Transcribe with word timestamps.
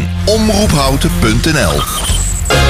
en 0.00 0.32
omroephouten.nl. 0.34 1.80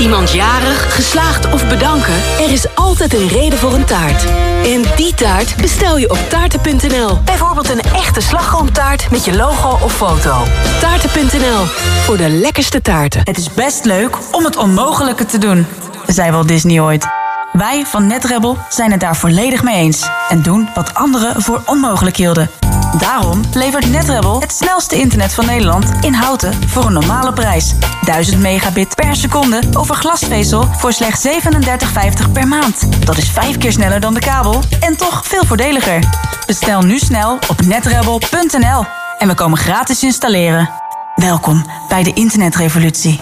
Iemand 0.00 0.32
jarig, 0.32 0.94
geslaagd 0.94 1.52
of 1.52 1.68
bedanken? 1.68 2.14
Er 2.38 2.52
is 2.52 2.74
altijd 2.74 3.14
een 3.14 3.28
reden 3.28 3.58
voor 3.58 3.74
een 3.74 3.84
taart. 3.84 4.24
En 4.64 4.82
die 4.96 5.14
taart 5.14 5.56
bestel 5.56 5.98
je 5.98 6.10
op 6.10 6.18
taarten.nl. 6.28 7.18
Bijvoorbeeld 7.24 7.70
een 7.70 7.80
echte 7.80 8.20
slagroomtaart 8.20 9.10
met 9.10 9.24
je 9.24 9.36
logo 9.36 9.78
of 9.84 9.96
foto. 9.96 10.44
Taarten.nl, 10.80 11.64
voor 12.04 12.16
de 12.16 12.28
lekkerste 12.28 12.82
taarten. 12.82 13.20
Het 13.24 13.38
is 13.38 13.54
best 13.54 13.84
leuk 13.84 14.16
om 14.32 14.44
het 14.44 14.56
onmogelijke 14.56 15.26
te 15.26 15.38
doen, 15.38 15.66
zei 16.06 16.30
Walt 16.30 16.48
Disney 16.48 16.80
ooit. 16.80 17.06
Wij 17.52 17.84
van 17.86 18.06
NetRebel 18.06 18.58
zijn 18.68 18.90
het 18.90 19.00
daar 19.00 19.16
volledig 19.16 19.62
mee 19.62 19.76
eens 19.76 20.08
en 20.28 20.42
doen 20.42 20.68
wat 20.74 20.94
anderen 20.94 21.42
voor 21.42 21.62
onmogelijk 21.66 22.16
hielden. 22.16 22.50
Daarom 22.98 23.40
levert 23.52 23.90
NetRebel 23.90 24.40
het 24.40 24.52
snelste 24.52 24.96
internet 24.96 25.34
van 25.34 25.46
Nederland 25.46 25.92
in 26.00 26.12
houten 26.12 26.68
voor 26.68 26.84
een 26.84 26.92
normale 26.92 27.32
prijs. 27.32 27.74
1000 28.04 28.40
megabit 28.40 28.94
per 28.94 29.16
seconde 29.16 29.60
over 29.76 29.94
glasvezel 29.94 30.64
voor 30.64 30.92
slechts 30.92 31.26
37,50 31.28 32.32
per 32.32 32.48
maand. 32.48 33.06
Dat 33.06 33.16
is 33.16 33.30
vijf 33.30 33.58
keer 33.58 33.72
sneller 33.72 34.00
dan 34.00 34.14
de 34.14 34.20
kabel 34.20 34.62
en 34.80 34.96
toch 34.96 35.26
veel 35.26 35.44
voordeliger. 35.44 36.04
Bestel 36.46 36.82
nu 36.82 36.98
snel 36.98 37.38
op 37.48 37.60
netrebel.nl 37.60 38.84
en 39.18 39.28
we 39.28 39.34
komen 39.34 39.58
gratis 39.58 40.02
installeren. 40.02 40.70
Welkom 41.14 41.66
bij 41.88 42.02
de 42.02 42.12
internetrevolutie. 42.12 43.20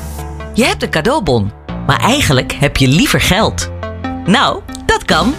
Je 0.55 0.65
hebt 0.65 0.83
een 0.83 0.91
cadeaubon, 0.91 1.53
maar 1.87 2.00
eigenlijk 2.00 2.53
heb 2.53 2.77
je 2.77 2.89
liever 2.89 3.21
geld. 3.21 3.71
Nou, 4.25 4.61
dat 4.87 5.05
kan. 5.05 5.35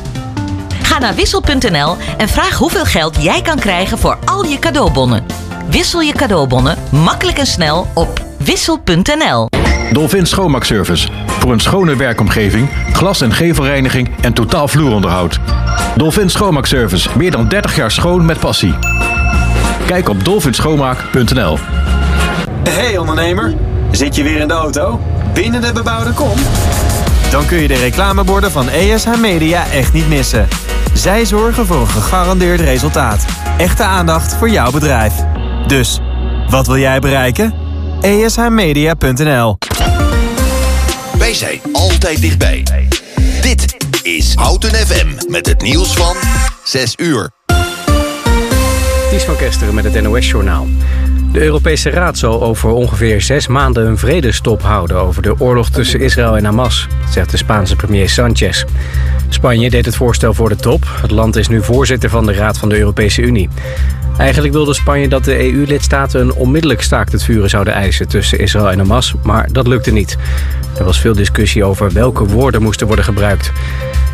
Ga 0.89 0.99
naar 0.99 1.15
wissel.nl 1.15 1.97
en 2.17 2.29
vraag 2.29 2.57
hoeveel 2.57 2.85
geld 2.85 3.23
jij 3.23 3.41
kan 3.41 3.59
krijgen 3.59 3.97
voor 3.97 4.17
al 4.25 4.45
je 4.45 4.59
cadeaubonnen. 4.59 5.25
Wissel 5.69 6.01
je 6.01 6.13
cadeaubonnen 6.13 6.77
makkelijk 6.91 7.37
en 7.37 7.45
snel 7.45 7.87
op 7.93 8.23
wissel.nl. 8.37 9.47
Dolphin 9.91 10.25
Schoonmaakservice. 10.25 11.07
Voor 11.27 11.51
een 11.51 11.59
schone 11.59 11.95
werkomgeving, 11.95 12.69
glas- 12.93 13.21
en 13.21 13.33
gevelreiniging 13.33 14.09
en 14.21 14.33
totaal 14.33 14.67
vloeronderhoud. 14.67 15.39
Dolphin 15.95 16.29
Schoonmaakservice. 16.29 17.09
Meer 17.17 17.31
dan 17.31 17.47
30 17.47 17.75
jaar 17.75 17.91
schoon 17.91 18.25
met 18.25 18.39
passie. 18.39 18.73
Kijk 19.85 20.09
op 20.09 20.25
dolphinschoonmaak.nl. 20.25 21.57
Hey 22.69 22.97
ondernemer, 22.97 23.53
zit 23.91 24.15
je 24.15 24.23
weer 24.23 24.39
in 24.39 24.47
de 24.47 24.53
auto? 24.53 24.99
Binnen 25.33 25.61
de 25.61 25.71
bebouwde 25.71 26.11
kom? 26.11 26.37
Dan 27.31 27.45
kun 27.45 27.57
je 27.57 27.67
de 27.67 27.77
reclameborden 27.77 28.51
van 28.51 28.69
ESH 28.69 29.17
Media 29.17 29.63
echt 29.71 29.93
niet 29.93 30.07
missen. 30.07 30.47
Zij 30.99 31.25
zorgen 31.25 31.65
voor 31.65 31.79
een 31.79 31.87
gegarandeerd 31.87 32.59
resultaat. 32.59 33.25
Echte 33.57 33.83
aandacht 33.83 34.33
voor 34.33 34.49
jouw 34.49 34.71
bedrijf. 34.71 35.13
Dus, 35.67 35.99
wat 36.49 36.67
wil 36.67 36.77
jij 36.77 36.99
bereiken? 36.99 37.53
ESHmedia.nl 38.01 39.57
Wij 41.17 41.33
zijn 41.33 41.59
altijd 41.71 42.21
dichtbij. 42.21 42.63
Dit 43.41 43.77
is 44.03 44.33
Houten 44.35 44.75
FM 44.75 45.31
met 45.31 45.45
het 45.45 45.61
nieuws 45.61 45.93
van 45.93 46.15
6 46.63 46.93
uur. 46.97 47.29
Ties 49.09 49.23
van 49.23 49.35
Kesteren 49.35 49.73
met 49.73 49.83
het 49.83 50.01
NOS-journaal. 50.01 50.67
De 51.31 51.41
Europese 51.41 51.89
Raad 51.89 52.17
zal 52.17 52.43
over 52.43 52.69
ongeveer 52.69 53.21
zes 53.21 53.47
maanden 53.47 53.87
een 53.87 53.97
vredestop 53.97 54.61
houden... 54.61 54.97
over 54.97 55.21
de 55.21 55.39
oorlog 55.39 55.69
tussen 55.69 55.99
Israël 55.99 56.37
en 56.37 56.45
Hamas, 56.45 56.87
zegt 57.09 57.31
de 57.31 57.37
Spaanse 57.37 57.75
premier 57.75 58.09
Sanchez. 58.09 58.63
Spanje 59.29 59.69
deed 59.69 59.85
het 59.85 59.95
voorstel 59.95 60.33
voor 60.33 60.49
de 60.49 60.55
top. 60.55 60.83
Het 61.01 61.11
land 61.11 61.35
is 61.35 61.47
nu 61.47 61.63
voorzitter 61.63 62.09
van 62.09 62.25
de 62.25 62.33
Raad 62.33 62.57
van 62.57 62.69
de 62.69 62.77
Europese 62.77 63.21
Unie. 63.21 63.49
Eigenlijk 64.17 64.53
wilde 64.53 64.73
Spanje 64.73 65.07
dat 65.07 65.23
de 65.23 65.51
EU-lidstaten 65.51 66.21
een 66.21 66.33
onmiddellijk 66.33 66.81
staakt 66.81 67.11
het 67.11 67.23
vuren 67.23 67.49
zouden 67.49 67.73
eisen... 67.73 68.07
tussen 68.07 68.39
Israël 68.39 68.71
en 68.71 68.77
Hamas, 68.79 69.13
maar 69.23 69.51
dat 69.51 69.67
lukte 69.67 69.91
niet. 69.91 70.17
Er 70.77 70.83
was 70.83 70.99
veel 70.99 71.13
discussie 71.13 71.63
over 71.63 71.91
welke 71.91 72.25
woorden 72.25 72.61
moesten 72.61 72.87
worden 72.87 73.05
gebruikt. 73.05 73.51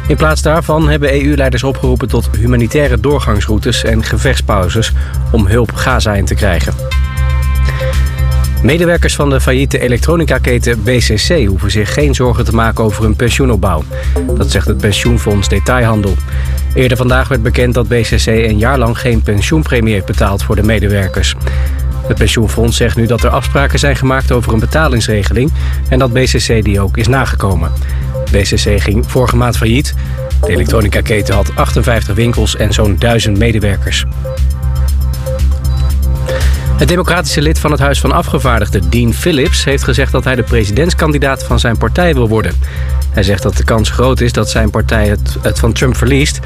In 0.08 0.16
plaats 0.16 0.42
daarvan 0.42 0.90
hebben 0.90 1.24
EU-leiders 1.24 1.64
opgeroepen 1.64 2.08
tot 2.08 2.30
humanitaire 2.38 3.00
doorgangsroutes 3.00 3.84
en 3.84 4.04
gevechtspauzes 4.04 4.92
om 5.32 5.48
hulp 5.48 5.72
Gaza 5.74 6.14
in 6.14 6.26
te 6.26 6.36
krijgen. 6.36 6.95
Medewerkers 8.66 9.16
van 9.16 9.30
de 9.30 9.42
failliete 9.42 9.80
elektronica-keten 9.80 10.84
BCC 10.84 11.48
hoeven 11.48 11.72
zich 11.72 11.94
geen 11.94 12.16
zorgen 12.16 12.46
te 12.46 12.56
maken 12.56 12.84
over 12.84 13.04
hun 13.04 13.16
pensioenopbouw. 13.16 13.84
Dat 14.38 14.52
zegt 14.52 14.68
het 14.68 14.78
pensioenfonds 14.78 15.50
Detailhandel. 15.50 16.16
Eerder 16.74 16.98
vandaag 16.98 17.28
werd 17.28 17.44
bekend 17.44 17.74
dat 17.74 17.88
BCC 17.88 18.26
een 18.26 18.58
jaar 18.58 18.78
lang 18.78 19.00
geen 19.00 19.22
pensioenpremie 19.22 19.94
heeft 19.94 20.06
betaald 20.06 20.44
voor 20.44 20.56
de 20.56 20.64
medewerkers. 20.64 21.36
Het 22.08 22.18
pensioenfonds 22.18 22.78
zegt 22.78 22.96
nu 22.96 23.06
dat 23.06 23.24
er 23.24 23.30
afspraken 23.30 23.80
zijn 23.80 23.96
gemaakt 23.96 24.32
over 24.32 24.54
een 24.54 24.60
betalingsregeling 24.60 25.52
en 25.90 26.00
dat 26.00 26.14
BCC 26.14 26.64
die 26.64 26.80
ook 26.80 26.98
is 26.98 27.08
nagekomen. 27.08 27.72
BCC 28.32 28.82
ging 28.82 29.12
vorige 29.12 29.36
maand 29.36 29.58
failliet. 29.58 29.94
De 30.42 30.52
elektronica-keten 30.52 31.36
had 31.36 31.56
58 31.56 32.16
winkels 32.16 32.56
en 32.56 32.74
zo'n 32.74 32.96
1000 33.00 33.38
medewerkers. 33.38 34.06
Het 36.78 36.88
democratische 36.88 37.42
lid 37.42 37.60
van 37.60 37.72
het 37.72 37.80
Huis 37.80 38.00
van 38.00 38.12
Afgevaardigden, 38.12 38.90
Dean 38.90 39.14
Phillips, 39.14 39.64
heeft 39.64 39.84
gezegd 39.84 40.12
dat 40.12 40.24
hij 40.24 40.36
de 40.36 40.44
presidentskandidaat 40.44 41.44
van 41.44 41.60
zijn 41.60 41.78
partij 41.78 42.14
wil 42.14 42.28
worden. 42.28 42.54
Hij 43.12 43.24
zegt 43.24 43.44
dat 43.44 43.58
de 43.58 43.64
kans 43.64 43.90
groot 43.90 44.22
is 44.22 44.32
dat 44.32 44.50
zijn 44.50 44.70
partij 44.70 45.08
het, 45.08 45.38
van 45.42 45.74
Trump 45.74 45.98
verliest 45.98 46.40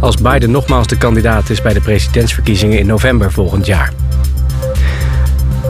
als 0.00 0.16
Biden 0.16 0.50
nogmaals 0.50 0.86
de 0.86 0.98
kandidaat 0.98 1.50
is 1.50 1.62
bij 1.62 1.72
de 1.72 1.80
presidentsverkiezingen 1.80 2.78
in 2.78 2.86
november 2.86 3.32
volgend 3.32 3.66
jaar. 3.66 3.92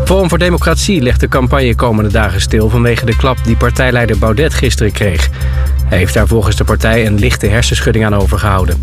Forum 0.04 0.28
voor 0.28 0.38
Democratie 0.38 1.02
legt 1.02 1.20
de 1.20 1.28
campagne 1.28 1.74
komende 1.74 2.10
dagen 2.10 2.40
stil 2.40 2.68
vanwege 2.68 3.06
de 3.06 3.16
klap 3.16 3.36
die 3.44 3.56
partijleider 3.56 4.18
Baudet 4.18 4.54
gisteren 4.54 4.92
kreeg. 4.92 5.30
Hij 5.84 5.98
heeft 5.98 6.14
daar 6.14 6.26
volgens 6.26 6.56
de 6.56 6.64
partij 6.64 7.06
een 7.06 7.18
lichte 7.18 7.46
hersenschudding 7.46 8.04
aan 8.04 8.14
overgehouden. 8.14 8.82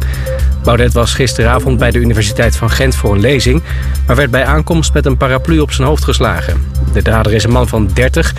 Baudet 0.63 0.93
was 0.93 1.13
gisteravond 1.13 1.77
bij 1.77 1.91
de 1.91 1.99
Universiteit 1.99 2.55
van 2.55 2.69
Gent 2.69 2.95
voor 2.95 3.13
een 3.13 3.19
lezing... 3.19 3.63
maar 4.07 4.15
werd 4.15 4.31
bij 4.31 4.45
aankomst 4.45 4.93
met 4.93 5.05
een 5.05 5.17
paraplu 5.17 5.59
op 5.59 5.71
zijn 5.71 5.87
hoofd 5.87 6.03
geslagen. 6.03 6.65
De 6.93 7.01
dader 7.01 7.33
is 7.33 7.43
een 7.43 7.51
man 7.51 7.67
van 7.67 7.89
30 7.93 8.33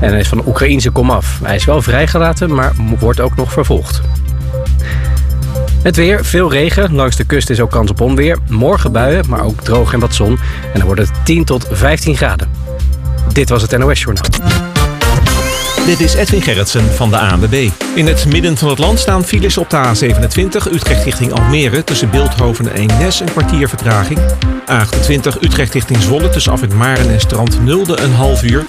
en 0.00 0.14
is 0.14 0.28
van 0.28 0.46
Oekraïense 0.46 0.90
komaf. 0.90 1.40
Hij 1.42 1.54
is 1.54 1.64
wel 1.64 1.82
vrijgelaten, 1.82 2.54
maar 2.54 2.72
wordt 2.98 3.20
ook 3.20 3.36
nog 3.36 3.52
vervolgd. 3.52 4.00
Het 5.82 5.96
weer, 5.96 6.24
veel 6.24 6.50
regen. 6.50 6.94
Langs 6.94 7.16
de 7.16 7.24
kust 7.24 7.50
is 7.50 7.60
ook 7.60 7.70
kans 7.70 7.90
op 7.90 8.00
onweer. 8.00 8.38
Morgen 8.48 8.92
buien, 8.92 9.24
maar 9.28 9.44
ook 9.44 9.60
droog 9.60 9.92
en 9.92 10.00
wat 10.00 10.14
zon. 10.14 10.38
En 10.72 10.78
dan 10.78 10.84
wordt 10.84 11.00
het 11.00 11.10
10 11.24 11.44
tot 11.44 11.66
15 11.70 12.16
graden. 12.16 12.48
Dit 13.32 13.48
was 13.48 13.62
het 13.62 13.78
NOS 13.78 14.00
Journaal. 14.00 14.65
Dit 15.86 16.00
is 16.00 16.14
Edwin 16.14 16.42
Gerritsen 16.42 16.92
van 16.92 17.10
de 17.10 17.18
ANWB. 17.18 17.70
In 17.94 18.06
het 18.06 18.26
midden 18.26 18.56
van 18.56 18.68
het 18.68 18.78
land 18.78 18.98
staan 18.98 19.24
files 19.24 19.58
op 19.58 19.70
de 19.70 19.76
A27 19.76 20.72
Utrecht 20.72 21.04
richting 21.04 21.32
Almere... 21.32 21.84
tussen 21.84 22.10
Beeldhoven 22.10 22.68
en 22.68 22.76
Eemnes 22.76 23.20
een 23.20 23.30
kwartier 23.30 23.68
vertraging. 23.68 24.18
A28 24.70 25.40
Utrecht 25.40 25.74
richting 25.74 26.02
Zwolle 26.02 26.28
tussen 26.28 26.52
Afrit 26.52 26.74
Maren 26.74 27.10
en 27.10 27.20
Strand 27.20 27.64
Nulde 27.64 28.00
een 28.00 28.12
half 28.12 28.42
uur. 28.42 28.64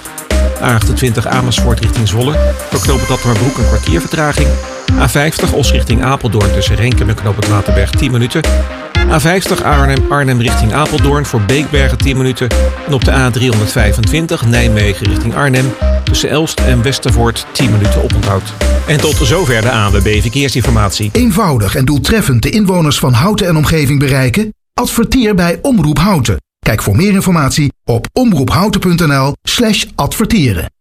A28 0.62 1.28
Amersfoort 1.28 1.80
richting 1.80 2.08
Zwolle. 2.08 2.36
Voor 2.70 2.98
dat 3.08 3.22
Broek 3.22 3.58
een 3.58 3.68
kwartier 3.68 4.00
vertraging. 4.00 4.48
A50 4.92 5.54
Os 5.54 5.72
richting 5.72 6.04
Apeldoorn 6.04 6.52
tussen 6.52 6.76
Renkum 6.76 7.10
en 7.10 7.16
Knoop 7.16 7.36
het 7.36 7.48
Waterberg 7.48 7.90
10 7.90 8.12
minuten. 8.12 8.42
A50 8.98 9.64
Arnhem, 9.64 10.06
Arnhem 10.10 10.42
richting 10.42 10.74
Apeldoorn 10.74 11.26
voor 11.26 11.42
Beekbergen 11.42 11.98
10 11.98 12.18
minuten. 12.18 12.48
En 12.88 12.94
op 12.94 13.06
de 13.06 13.12
A325 13.12 14.48
Nijmegen 14.48 15.08
richting 15.08 15.36
Arnhem 15.36 15.74
tussen 16.20 16.38
Elst 16.38 16.60
en 16.60 16.82
Westervoort 16.82 17.46
10 17.52 17.72
minuten 17.72 18.04
oponthoud. 18.04 18.54
En 18.88 18.98
tot 18.98 19.16
zover 19.16 19.62
de 19.62 19.72
ANWB 19.72 20.22
Verkeersinformatie. 20.22 21.10
Eenvoudig 21.14 21.76
en 21.76 21.86
doeltreffend 21.86 22.42
de 22.42 22.50
inwoners 22.50 23.00
van 23.00 23.14
Houten 23.14 23.48
en 23.48 23.56
omgeving 23.56 24.00
bereiken? 24.00 24.54
Adverteer 24.74 25.36
bij 25.36 25.60
Omroep 25.62 25.98
Houten. 25.98 26.38
Kijk 26.60 26.82
voor 26.82 26.96
meer 26.96 27.14
informatie 27.14 27.74
op 27.84 28.08
omroephouten.nl 28.14 29.36
slash 29.44 29.86
adverteren. 29.96 30.72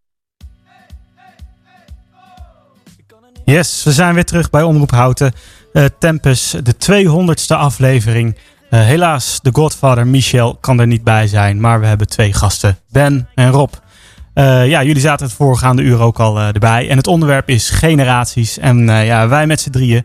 Yes, 3.45 3.85
we 3.85 3.93
zijn 3.93 4.15
weer 4.15 4.25
terug 4.25 4.51
bij 4.51 4.63
Omroep 4.63 4.91
Houten. 4.91 5.33
Uh, 5.73 5.85
Tempus, 5.99 6.55
de 6.63 6.75
200ste 6.75 7.57
aflevering. 7.57 8.37
Uh, 8.71 8.81
helaas, 8.81 9.39
de 9.43 9.51
Godfather 9.53 10.07
Michel 10.07 10.57
kan 10.61 10.81
er 10.81 10.87
niet 10.87 11.05
bij 11.05 11.27
zijn. 11.27 11.61
Maar 11.61 11.81
we 11.81 11.87
hebben 11.87 12.07
twee 12.07 12.33
gasten, 12.33 12.79
Ben 12.91 13.29
en 13.35 13.51
Rob. 13.51 13.73
Uh, 14.39 14.69
ja, 14.69 14.83
jullie 14.83 15.01
zaten 15.01 15.27
het 15.27 15.35
voorgaande 15.35 15.83
uur 15.83 16.01
ook 16.01 16.19
al 16.19 16.41
erbij. 16.41 16.89
En 16.89 16.97
het 16.97 17.07
onderwerp 17.07 17.49
is 17.49 17.71
generaties. 17.71 18.59
En 18.59 18.87
ja, 18.87 19.29
wij 19.29 19.47
met 19.47 19.61
z'n 19.61 19.71
drieën 19.71 20.05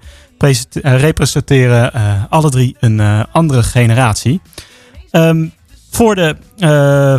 representeren 0.81 1.91
alle 2.29 2.49
drie 2.49 2.75
een 2.79 3.25
andere 3.31 3.63
generatie. 3.63 4.41
Um, 5.11 5.53
voor 5.91 6.15
de, 6.15 6.35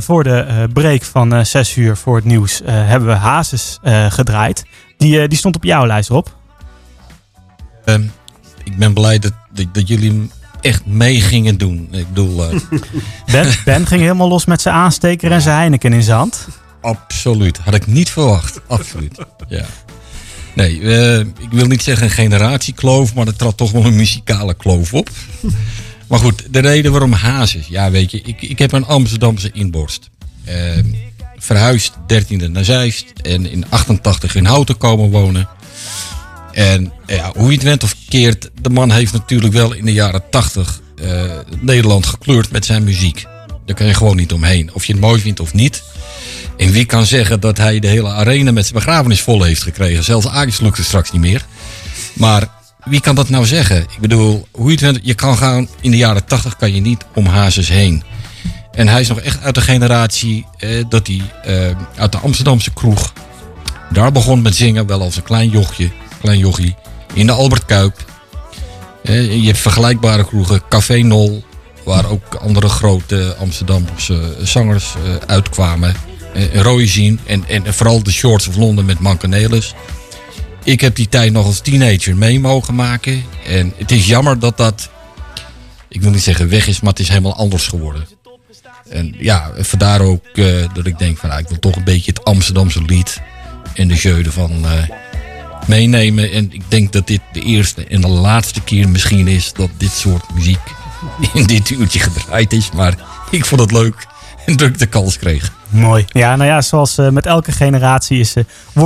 voor 0.02 0.24
de 0.24 0.68
break 0.72 1.02
van 1.02 1.46
6 1.46 1.76
uur 1.76 1.96
voor 1.96 2.16
het 2.16 2.24
nieuws 2.24 2.60
hebben 2.64 3.08
we 3.08 3.14
Hazes 3.14 3.78
gedraaid. 4.08 4.64
Die, 4.96 5.28
die 5.28 5.38
stond 5.38 5.56
op 5.56 5.64
jouw 5.64 5.86
lijst, 5.86 6.08
Rob. 6.08 6.26
Um, 7.84 8.12
ik 8.64 8.76
ben 8.76 8.92
blij 8.92 9.18
dat, 9.18 9.32
dat, 9.50 9.66
dat, 9.72 9.88
jullie 9.88 10.10
hem 10.10 10.30
echt 10.60 10.86
mee 10.86 11.20
gingen 11.20 11.58
doen. 11.58 11.88
Ik 11.90 12.08
bedoel... 12.08 12.36
Ben, 13.32 13.52
ben 13.64 13.86
ging 13.86 14.00
helemaal 14.00 14.28
los 14.28 14.44
met 14.44 14.60
zijn 14.60 14.74
aansteker 14.74 15.32
en 15.32 15.40
zijn 15.40 15.56
Heineken 15.56 15.92
in 15.92 16.02
zijn 16.02 16.18
hand. 16.18 16.48
Absoluut. 16.82 17.58
Had 17.58 17.74
ik 17.74 17.86
niet 17.86 18.10
verwacht. 18.10 18.60
Absoluut. 18.66 19.18
Ja. 19.48 19.66
Nee, 20.54 20.78
uh, 20.80 21.18
ik 21.18 21.50
wil 21.50 21.66
niet 21.66 21.82
zeggen 21.82 22.04
een 22.04 22.12
generatiekloof, 22.12 23.14
maar 23.14 23.26
er 23.26 23.36
trad 23.36 23.56
toch 23.56 23.70
wel 23.70 23.84
een 23.84 23.96
muzikale 23.96 24.54
kloof 24.54 24.94
op. 24.94 25.10
maar 26.08 26.18
goed, 26.18 26.42
de 26.50 26.58
reden 26.58 26.90
waarom 26.90 27.12
Hazes. 27.12 27.66
Ja, 27.66 27.90
weet 27.90 28.10
je, 28.10 28.20
ik, 28.22 28.42
ik 28.42 28.58
heb 28.58 28.72
een 28.72 28.86
Amsterdamse 28.86 29.50
inborst. 29.52 30.10
Uh, 30.48 30.54
verhuisd 31.36 31.92
13e 31.92 32.50
naar 32.50 32.64
Zeist 32.64 33.12
en 33.22 33.50
in 33.50 33.64
88 33.68 34.34
in 34.34 34.44
Houten 34.44 34.76
komen 34.76 35.10
wonen. 35.10 35.48
En 36.52 36.92
ja, 37.06 37.32
hoe 37.36 37.46
je 37.46 37.54
het 37.54 37.62
went 37.62 37.82
of 37.82 37.96
keert, 38.08 38.50
de 38.60 38.70
man 38.70 38.90
heeft 38.90 39.12
natuurlijk 39.12 39.52
wel 39.52 39.72
in 39.72 39.84
de 39.84 39.92
jaren 39.92 40.22
80 40.30 40.80
uh, 41.02 41.32
Nederland 41.60 42.06
gekleurd 42.06 42.50
met 42.50 42.64
zijn 42.64 42.84
muziek. 42.84 43.26
Daar 43.64 43.76
kan 43.76 43.86
je 43.86 43.94
gewoon 43.94 44.16
niet 44.16 44.32
omheen. 44.32 44.74
Of 44.74 44.84
je 44.84 44.92
het 44.92 45.00
mooi 45.00 45.20
vindt 45.20 45.40
of 45.40 45.54
niet. 45.54 45.82
En 46.62 46.72
wie 46.72 46.84
kan 46.84 47.06
zeggen 47.06 47.40
dat 47.40 47.56
hij 47.56 47.78
de 47.78 47.86
hele 47.86 48.08
arena 48.08 48.52
met 48.52 48.66
zijn 48.66 48.78
begrafenis 48.78 49.20
vol 49.20 49.42
heeft 49.42 49.62
gekregen? 49.62 50.04
Zelfs 50.04 50.28
Ajax 50.28 50.60
lukt 50.60 50.76
het 50.76 50.86
straks 50.86 51.12
niet 51.12 51.20
meer. 51.20 51.44
Maar 52.12 52.48
wie 52.84 53.00
kan 53.00 53.14
dat 53.14 53.28
nou 53.28 53.46
zeggen? 53.46 53.76
Ik 53.76 53.98
bedoel, 54.00 54.46
hoe 54.50 54.70
je 54.70 54.86
het 54.86 54.98
je 55.02 55.14
kan 55.14 55.36
gaan 55.36 55.68
in 55.80 55.90
de 55.90 55.96
jaren 55.96 56.24
80 56.24 56.56
kan 56.56 56.74
je 56.74 56.80
niet 56.80 57.04
om 57.14 57.26
Hazes 57.26 57.68
heen. 57.68 58.02
En 58.72 58.88
hij 58.88 59.00
is 59.00 59.08
nog 59.08 59.20
echt 59.20 59.42
uit 59.42 59.54
de 59.54 59.60
generatie 59.60 60.46
eh, 60.58 60.84
dat 60.88 61.06
hij 61.06 61.20
eh, 61.44 61.76
uit 61.96 62.12
de 62.12 62.18
Amsterdamse 62.18 62.72
kroeg 62.72 63.12
daar 63.92 64.12
begon 64.12 64.42
met 64.42 64.56
zingen, 64.56 64.86
wel 64.86 65.00
als 65.00 65.16
een 65.16 65.22
klein 65.22 65.48
jochje 65.50 65.90
klein 66.20 66.38
jochie, 66.38 66.74
in 67.14 67.26
de 67.26 67.32
Albert 67.32 67.64
Kuip. 67.64 68.04
Je 69.02 69.46
hebt 69.46 69.58
vergelijkbare 69.58 70.24
kroegen, 70.24 70.62
Café 70.68 70.98
Nol, 70.98 71.44
waar 71.84 72.10
ook 72.10 72.34
andere 72.34 72.68
grote 72.68 73.36
Amsterdamse 73.38 74.34
zangers 74.42 74.94
eh, 74.94 75.14
uitkwamen. 75.26 76.11
Roy 76.52 76.86
zien 76.86 77.20
en, 77.26 77.44
en 77.48 77.74
vooral 77.74 78.02
de 78.02 78.12
Shorts 78.12 78.48
of 78.48 78.56
Londen 78.56 78.84
met 78.84 78.98
Mancanelis. 78.98 79.74
Ik 80.64 80.80
heb 80.80 80.96
die 80.96 81.08
tijd 81.08 81.32
nog 81.32 81.46
als 81.46 81.60
teenager 81.60 82.16
mee 82.16 82.40
mogen 82.40 82.74
maken. 82.74 83.24
En 83.46 83.72
het 83.76 83.90
is 83.90 84.06
jammer 84.06 84.38
dat 84.38 84.56
dat, 84.56 84.90
ik 85.88 86.00
wil 86.02 86.10
niet 86.10 86.22
zeggen 86.22 86.48
weg 86.48 86.66
is, 86.66 86.80
maar 86.80 86.90
het 86.90 87.00
is 87.00 87.08
helemaal 87.08 87.36
anders 87.36 87.66
geworden. 87.66 88.06
En 88.88 89.14
ja, 89.18 89.50
vandaar 89.58 90.00
ook 90.00 90.24
uh, 90.34 90.68
dat 90.74 90.86
ik 90.86 90.98
denk 90.98 91.18
van 91.18 91.28
nou, 91.28 91.40
ik 91.40 91.48
wil 91.48 91.58
toch 91.58 91.76
een 91.76 91.84
beetje 91.84 92.10
het 92.10 92.24
Amsterdamse 92.24 92.82
lied 92.82 93.20
en 93.74 93.88
de 93.88 93.94
jeude 93.94 94.32
van, 94.32 94.64
uh, 94.64 94.72
meenemen. 95.66 96.32
En 96.32 96.52
ik 96.52 96.62
denk 96.68 96.92
dat 96.92 97.06
dit 97.06 97.20
de 97.32 97.40
eerste 97.40 97.86
en 97.86 98.00
de 98.00 98.08
laatste 98.08 98.60
keer 98.60 98.88
misschien 98.88 99.28
is 99.28 99.52
dat 99.52 99.70
dit 99.76 99.90
soort 99.90 100.34
muziek 100.34 100.60
in 101.34 101.46
dit 101.46 101.70
uurtje 101.70 102.00
gedraaid 102.00 102.52
is. 102.52 102.70
Maar 102.70 102.94
ik 103.30 103.44
vond 103.44 103.60
het 103.60 103.72
leuk 103.72 104.06
en 104.46 104.56
dat 104.56 104.68
ik 104.68 104.78
de 104.78 104.86
kans 104.86 105.18
kreeg. 105.18 105.52
Mooi. 105.68 106.04
Ja, 106.08 106.36
nou 106.36 106.50
ja, 106.50 106.60
zoals 106.60 106.98
uh, 106.98 107.08
met 107.08 107.26
elke 107.26 107.52
generatie 107.52 108.20
is, 108.20 108.36
uh, 108.36 108.44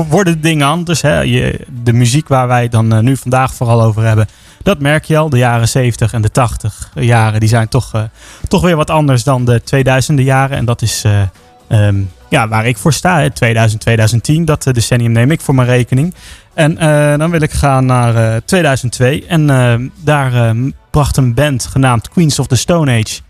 worden 0.09 0.41
dingen 0.41 0.67
anders. 0.67 1.03
Hè? 1.03 1.21
Je, 1.21 1.67
de 1.83 1.93
muziek 1.93 2.29
waar 2.29 2.47
wij 2.47 2.69
dan 2.69 2.95
uh, 2.95 3.01
nu 3.01 3.17
vandaag 3.17 3.55
vooral 3.55 3.83
over 3.83 4.03
hebben, 4.03 4.29
dat 4.63 4.81
merk 4.81 5.05
je 5.05 5.17
al. 5.17 5.29
De 5.29 5.39
jaren 5.39 5.69
70 5.69 6.13
en 6.13 6.23
de 6.23 6.31
80 6.31 6.91
jaren, 6.95 7.41
die 7.41 7.49
zijn 7.49 7.69
toch, 7.69 8.09
toch 8.49 8.63
weer 8.63 8.77
wat 8.77 8.91
anders 8.91 9.25
dan 9.25 9.45
de 9.45 9.63
2000e 9.63 10.23
jaren. 10.23 10.57
En 10.57 10.65
dat 10.65 10.83
is 10.83 11.05
um, 11.69 12.11
ja, 12.29 12.49
waar 12.49 12.67
ik 12.67 12.77
voor 12.77 12.93
sta. 12.93 13.31
2000, 13.31 13.81
2010, 13.81 14.45
dat 14.45 14.63
decennium 14.63 15.13
neem 15.13 15.31
ik 15.31 15.41
voor 15.41 15.55
mijn 15.55 15.69
rekening. 15.69 16.15
En 16.55 16.73
uh, 16.73 17.17
dan 17.17 17.31
wil 17.31 17.41
ik 17.41 17.53
gaan 17.53 17.87
naar 17.87 18.15
uh, 18.15 18.37
2002. 18.45 19.27
En 19.27 19.49
uh, 19.49 19.75
daar 20.05 20.55
bracht 20.91 21.17
een 21.17 21.35
band 21.35 21.67
genaamd 21.67 22.09
Queens 22.09 22.39
of 22.39 22.47
the 22.47 22.57
Stone 22.57 22.93
Age 22.93 23.21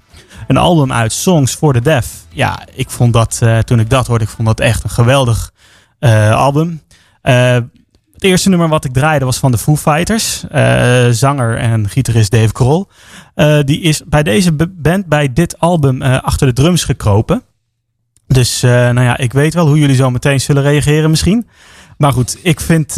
een 0.47 0.57
album 0.57 0.93
uit, 0.93 1.13
Songs 1.13 1.55
for 1.55 1.73
the 1.73 1.81
Deaf. 1.81 2.07
Ja, 2.29 2.59
ik 2.75 2.91
vond 2.91 3.13
dat, 3.13 3.43
toen 3.65 3.81
ik 3.81 3.91
dat 3.91 4.07
hoorde, 4.07 4.25
ik 4.25 4.31
vond 4.31 4.49
dat 4.49 4.61
echt 4.61 4.85
een 4.85 4.91
geweldig 4.91 5.53
album. 6.31 6.83
het 7.23 7.65
eerste 8.19 8.49
nummer 8.49 8.69
wat 8.69 8.85
ik 8.85 8.93
draaide 8.93 9.25
was 9.25 9.39
van 9.39 9.51
de 9.51 9.59
Foo 9.59 9.77
Fighters. 9.77 10.45
zanger 11.19 11.57
en 11.57 11.89
gitarist 11.89 12.31
Dave 12.31 12.51
Grohl. 12.53 12.89
die 13.65 13.81
is 13.81 14.03
bij 14.07 14.23
deze 14.23 14.53
band, 14.71 15.07
bij 15.07 15.33
dit 15.33 15.59
album, 15.59 16.03
achter 16.03 16.47
de 16.47 16.53
drums 16.53 16.85
gekropen. 16.85 17.43
Dus 18.27 18.61
nou 18.61 19.01
ja, 19.01 19.17
ik 19.17 19.33
weet 19.33 19.55
wel 19.55 19.67
hoe 19.67 19.79
jullie 19.79 19.97
zo 19.97 20.11
meteen 20.11 20.41
zullen 20.41 20.63
reageren 20.63 21.11
misschien. 21.11 21.49
Maar 21.99 22.13
goed, 22.13 22.39
ik 22.43 22.61
vind, 22.61 22.97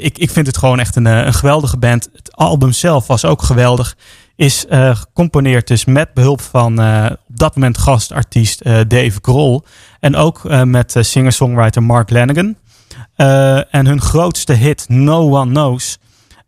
ik, 0.00 0.18
ik 0.18 0.30
vind 0.30 0.46
het 0.46 0.56
gewoon 0.56 0.80
echt 0.80 0.96
een, 0.96 1.04
een 1.04 1.34
geweldige 1.34 1.76
band. 1.76 2.08
Het 2.12 2.36
album 2.36 2.72
zelf 2.72 3.06
was 3.06 3.24
ook 3.24 3.42
geweldig. 3.42 3.96
Is 4.36 4.66
uh, 4.70 4.96
gecomponeerd 4.96 5.66
dus 5.66 5.84
met 5.84 6.14
behulp 6.14 6.40
van 6.40 6.80
uh, 6.80 7.06
op 7.28 7.38
dat 7.38 7.54
moment 7.54 7.78
gastartiest 7.78 8.64
Dave 8.64 9.18
Grohl. 9.22 9.64
En 10.00 10.16
ook 10.16 10.64
met 10.64 10.94
singer-songwriter 10.98 11.82
Mark 11.82 12.10
Lanigan. 12.10 12.56
en 13.70 13.86
hun 13.86 14.00
grootste 14.00 14.52
hit, 14.52 14.88
No 14.88 15.38
One 15.38 15.50
Knows. 15.50 15.98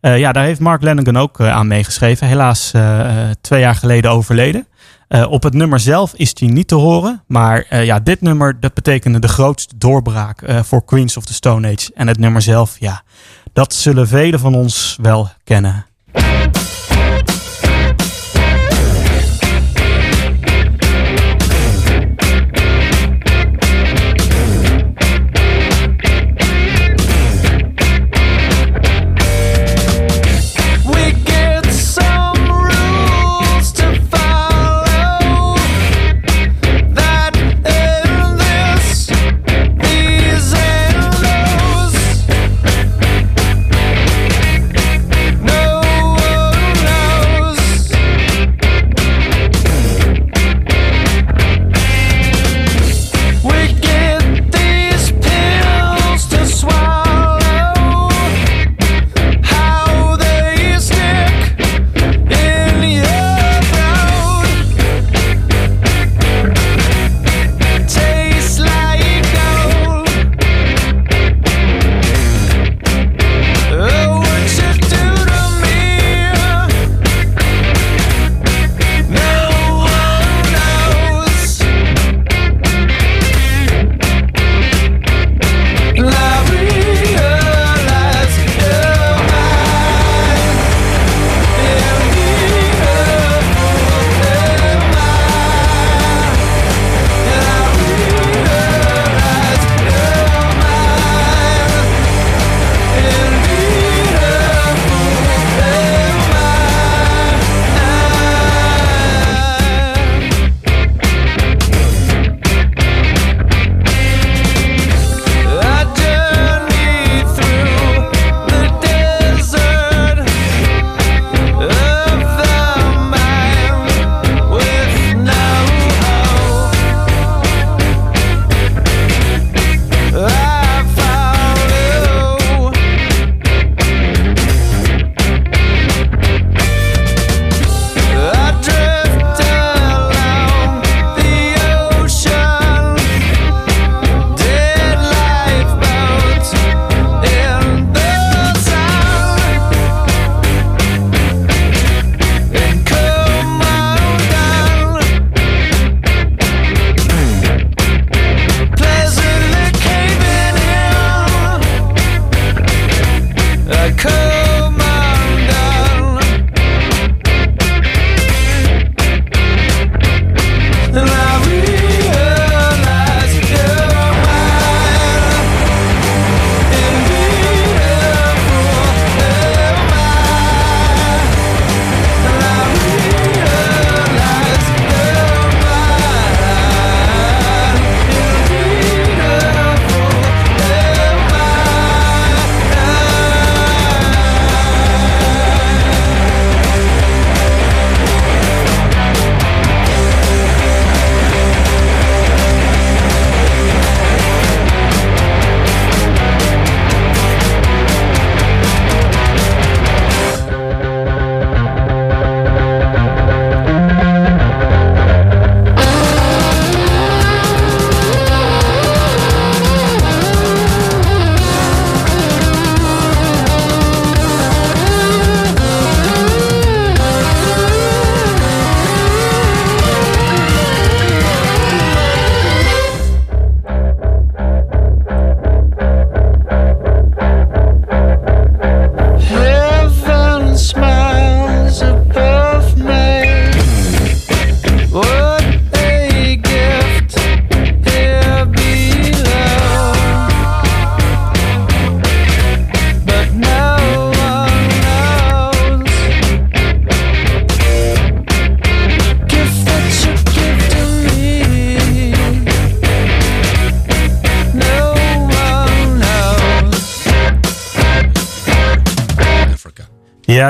ja, 0.01 0.33
daar 0.33 0.45
heeft 0.45 0.61
Mark 0.61 0.83
Lanigan 0.83 1.17
ook 1.17 1.41
aan 1.41 1.67
meegeschreven. 1.67 2.27
Helaas 2.27 2.73
twee 3.41 3.61
jaar 3.61 3.75
geleden 3.75 4.11
overleden. 4.11 4.67
Op 5.29 5.43
het 5.43 5.55
nummer 5.55 5.81
zelf 5.81 6.15
is 6.15 6.35
die 6.35 6.49
niet 6.49 6.69
te 6.69 6.75
horen. 6.75 7.23
Maar 7.27 7.85
ja, 7.85 8.01
dit 8.01 8.21
nummer 8.21 8.61
dat 8.61 8.75
betekende 8.75 9.19
de 9.19 9.29
grootste 9.29 9.75
doorbraak 9.77 10.43
voor 10.63 10.85
Queens 10.85 11.17
of 11.17 11.25
the 11.25 11.35
Stone 11.35 11.73
Age. 11.73 11.91
En 11.95 12.09
het 12.09 12.19
nummer 12.19 12.43
zelf, 12.43 12.77
ja, 12.81 13.03
dat 13.53 13.75
zullen 13.75 14.09
velen 14.09 14.41
van 14.41 14.55
ons 14.55 14.99
wel 15.01 15.29
kennen. 15.45 15.87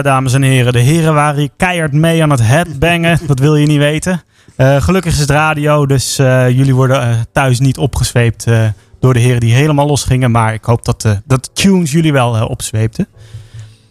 Dames 0.05 0.35
en 0.35 0.43
heren. 0.43 0.73
De 0.73 0.79
heren 0.79 1.15
waren 1.15 1.41
hier 1.41 1.51
keihard 1.57 1.93
mee 1.93 2.23
aan 2.23 2.31
het 2.31 2.43
headbangen. 2.43 3.19
Dat 3.27 3.39
wil 3.39 3.57
je 3.57 3.67
niet 3.67 3.79
weten. 3.79 4.23
Eh, 4.57 4.83
gelukkig 4.83 5.13
is 5.13 5.19
het 5.19 5.31
radio, 5.31 5.87
dus 5.87 6.19
eh, 6.19 6.51
jullie 6.51 6.75
worden 6.75 7.01
eh, 7.01 7.21
thuis 7.33 7.61
niet 7.61 7.79
opgezweept 7.79 8.47
eh, 8.47 8.69
door 9.01 9.15
de 9.15 9.21
heren 9.21 9.41
die 9.41 9.53
helemaal 9.55 9.87
los 9.87 10.05
gingen. 10.05 10.31
Maar 10.31 10.55
ik 10.55 10.65
hoop 10.65 10.85
dat, 10.85 11.21
dat 11.25 11.51
tunes 11.53 11.93
jullie 11.93 12.13
wel 12.13 12.47
opzweepten. 12.47 13.09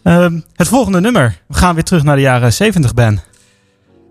Ehm, 0.02 0.40
het 0.52 0.68
volgende 0.68 1.00
nummer. 1.00 1.40
We 1.48 1.54
gaan 1.54 1.74
weer 1.74 1.84
terug 1.84 2.02
naar 2.02 2.16
de 2.16 2.22
jaren 2.22 2.52
70, 2.52 2.94
Ben. 2.94 3.22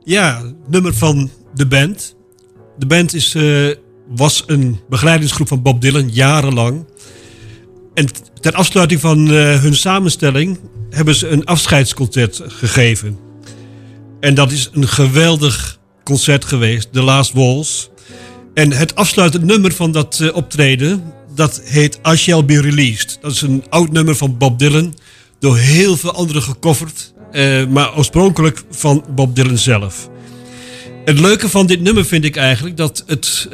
Ja, 0.03 0.41
nummer 0.67 0.93
van 0.93 1.29
de 1.53 1.67
band. 1.67 2.15
De 2.77 2.85
band 2.85 3.13
is, 3.13 3.37
was 4.15 4.43
een 4.47 4.79
begeleidingsgroep 4.89 5.47
van 5.47 5.61
Bob 5.61 5.81
Dylan, 5.81 6.09
jarenlang. 6.09 6.85
En 7.93 8.07
ter 8.41 8.53
afsluiting 8.53 8.99
van 8.99 9.31
eh, 9.31 9.61
hun 9.61 9.75
samenstelling 9.75 10.59
hebben 10.89 11.15
ze 11.15 11.27
een 11.27 11.45
afscheidsconcert 11.45 12.41
gegeven. 12.47 13.17
En 14.19 14.33
dat 14.33 14.51
is 14.51 14.69
een 14.73 14.87
geweldig 14.87 15.79
concert 16.03 16.45
geweest, 16.45 16.93
The 16.93 17.01
Last 17.01 17.33
Waltz. 17.33 17.87
En 18.53 18.71
het 18.71 18.95
afsluitend 18.95 19.43
nummer 19.43 19.71
van 19.71 19.91
dat 19.91 20.19
eh, 20.19 20.35
optreden, 20.35 21.03
dat 21.35 21.61
heet 21.63 21.99
I 22.11 22.15
Shall 22.15 22.45
Be 22.45 22.61
Released. 22.61 23.17
Dat 23.21 23.31
is 23.31 23.41
een 23.41 23.63
oud 23.69 23.91
nummer 23.91 24.15
van 24.15 24.37
Bob 24.37 24.59
Dylan, 24.59 24.95
door 25.39 25.57
heel 25.57 25.97
veel 25.97 26.13
anderen 26.13 26.41
gecoverd, 26.41 27.13
eh, 27.31 27.65
maar 27.67 27.97
oorspronkelijk 27.97 28.63
van 28.71 29.05
Bob 29.15 29.35
Dylan 29.35 29.57
zelf. 29.57 30.09
Het 31.05 31.19
leuke 31.19 31.49
van 31.49 31.65
dit 31.65 31.81
nummer 31.81 32.05
vind 32.05 32.25
ik 32.25 32.35
eigenlijk 32.35 32.77
dat 32.77 33.03
het 33.07 33.47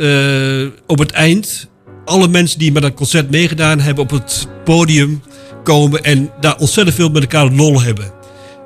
op 0.87 0.99
het 0.99 1.11
eind 1.11 1.68
alle 2.09 2.27
mensen 2.27 2.59
die 2.59 2.71
met 2.71 2.81
dat 2.81 2.93
concert 2.93 3.31
meegedaan 3.31 3.79
hebben 3.79 4.03
op 4.03 4.09
het 4.09 4.47
podium 4.65 5.21
komen 5.63 6.03
en 6.03 6.29
daar 6.39 6.57
ontzettend 6.57 6.95
veel 6.95 7.09
met 7.09 7.21
elkaar 7.21 7.51
lol 7.51 7.81
hebben. 7.81 8.11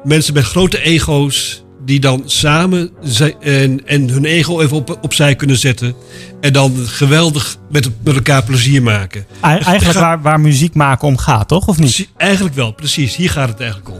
Mensen 0.04 0.34
met 0.34 0.44
grote 0.44 0.82
ego's 0.82 1.64
die 1.86 2.00
dan 2.00 2.24
samen 2.26 2.92
en, 3.40 3.86
en 3.88 4.10
hun 4.10 4.26
ego 4.26 4.62
even 4.62 4.78
op, 4.78 4.98
opzij 5.02 5.36
kunnen 5.36 5.58
zetten 5.58 5.96
en 6.42 6.54
dan 6.54 6.74
geweldig 6.78 7.58
met, 7.72 7.90
met 8.04 8.16
elkaar 8.16 8.44
plezier 8.44 8.84
maken. 8.84 9.26
Ei- 9.42 9.60
Eigenlijk 9.60 10.00
waar, 10.00 10.22
waar 10.22 10.40
muziek 10.40 10.74
maken 10.74 11.08
om 11.08 11.18
gaat, 11.18 11.48
toch? 11.48 11.68
Of 11.68 11.78
niet? 11.80 12.10
Eigenlijk 12.18 12.56
wel, 12.56 12.72
precies. 12.72 13.16
Hier 13.16 13.30
gaat 13.30 13.50
het 13.50 13.60
eigenlijk 13.60 13.90
om. 13.92 14.00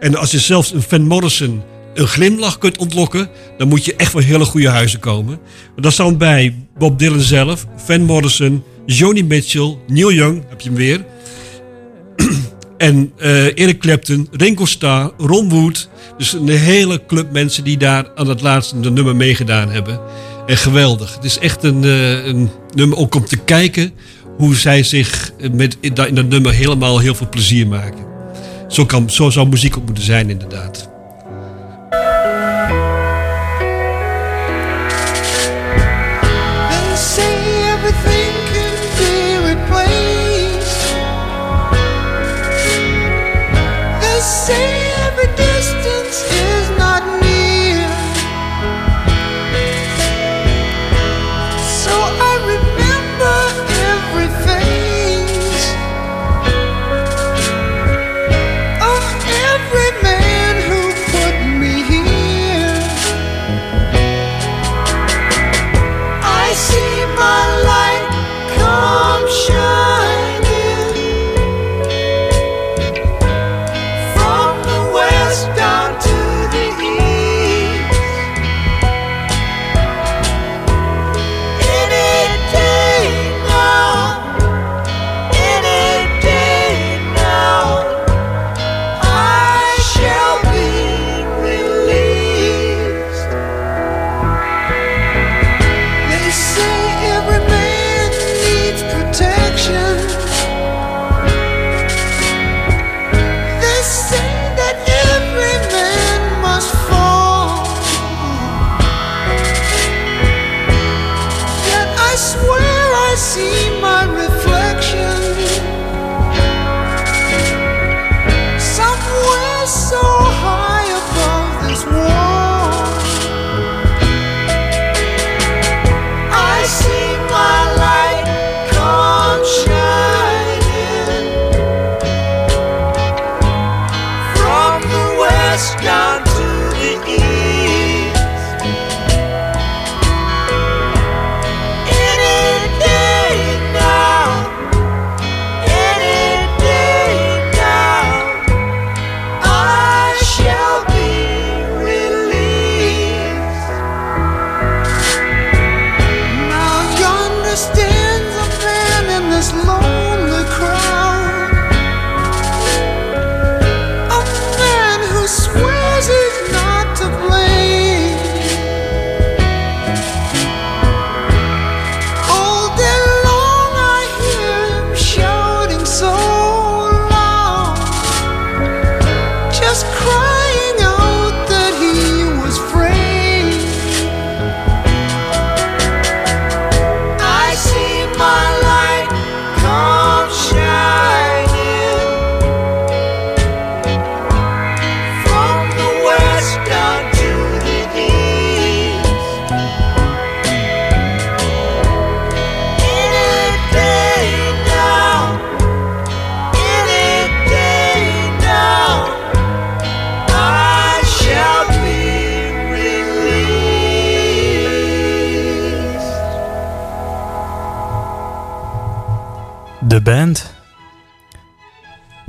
En 0.00 0.16
als 0.16 0.30
je 0.30 0.38
zelfs 0.38 0.72
een 0.72 0.82
Van 0.82 1.02
Morrison 1.06 1.62
een 1.94 2.06
glimlach 2.06 2.58
kunt 2.58 2.78
ontlokken, 2.78 3.28
dan 3.58 3.68
moet 3.68 3.84
je 3.84 3.96
echt 3.96 4.10
van 4.10 4.22
hele 4.22 4.44
goede 4.44 4.68
huizen 4.68 5.00
komen. 5.00 5.38
Dat 5.76 5.92
staan 5.92 6.16
bij 6.18 6.54
Bob 6.78 6.98
Dylan 6.98 7.20
zelf, 7.20 7.66
Van 7.76 8.00
Morrison, 8.02 8.62
Joni 8.86 9.24
Mitchell, 9.24 9.76
Neil 9.86 10.12
Young, 10.12 10.42
heb 10.48 10.60
je 10.60 10.68
hem 10.68 10.78
weer. 10.78 11.04
en 12.78 13.12
eh, 13.16 13.58
Eric 13.58 13.78
Clapton, 13.78 14.28
Ringo 14.32 14.64
Starr, 14.64 15.12
Ron 15.18 15.48
Wood. 15.48 15.88
Dus 16.18 16.32
een 16.32 16.48
hele 16.48 17.06
club 17.06 17.32
mensen 17.32 17.64
die 17.64 17.76
daar 17.76 18.10
aan 18.14 18.28
het 18.28 18.40
laatste 18.40 18.80
de 18.80 18.90
nummer 18.90 19.16
meegedaan 19.16 19.70
hebben. 19.70 20.00
En 20.46 20.56
geweldig. 20.56 21.14
Het 21.14 21.24
is 21.24 21.38
echt 21.38 21.62
een, 21.62 21.84
eh, 21.84 22.26
een 22.26 22.50
nummer 22.74 22.98
ook 22.98 23.14
om 23.14 23.24
te 23.24 23.36
kijken 23.36 23.92
hoe 24.36 24.56
zij 24.56 24.82
zich 24.82 25.32
met, 25.52 25.76
in, 25.80 25.94
dat, 25.94 26.06
in 26.06 26.14
dat 26.14 26.28
nummer 26.28 26.52
helemaal 26.52 26.98
heel 26.98 27.14
veel 27.14 27.28
plezier 27.28 27.66
maken. 27.66 28.04
Zo, 28.68 28.86
kan, 28.86 29.10
zo 29.10 29.30
zou 29.30 29.48
muziek 29.48 29.76
ook 29.76 29.84
moeten 29.84 30.04
zijn, 30.04 30.30
inderdaad. 30.30 30.93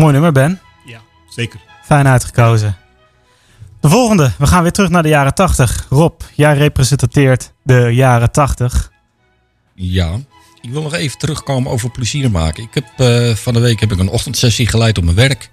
Mooi 0.05 0.17
nummer, 0.17 0.33
Ben. 0.33 0.61
Ja, 0.85 1.01
zeker. 1.29 1.59
Fijn 1.83 2.07
uitgekozen. 2.07 2.77
De 3.81 3.89
volgende. 3.89 4.31
We 4.37 4.47
gaan 4.47 4.61
weer 4.61 4.71
terug 4.71 4.89
naar 4.89 5.03
de 5.03 5.09
jaren 5.09 5.33
80. 5.33 5.85
Rob, 5.89 6.21
jij 6.35 6.57
representeert 6.57 7.53
de 7.63 7.89
jaren 7.93 8.31
80. 8.31 8.91
Ja, 9.75 10.19
ik 10.61 10.69
wil 10.69 10.81
nog 10.81 10.93
even 10.93 11.17
terugkomen 11.17 11.71
over 11.71 11.91
plezier 11.91 12.31
maken. 12.31 12.63
Ik 12.63 12.73
heb, 12.73 12.85
eh, 12.97 13.35
van 13.35 13.53
de 13.53 13.59
week 13.59 13.79
heb 13.79 13.91
ik 13.91 13.99
een 13.99 14.09
ochtendsessie 14.09 14.67
geleid 14.67 14.97
op 14.97 15.03
mijn 15.03 15.15
werk. 15.15 15.49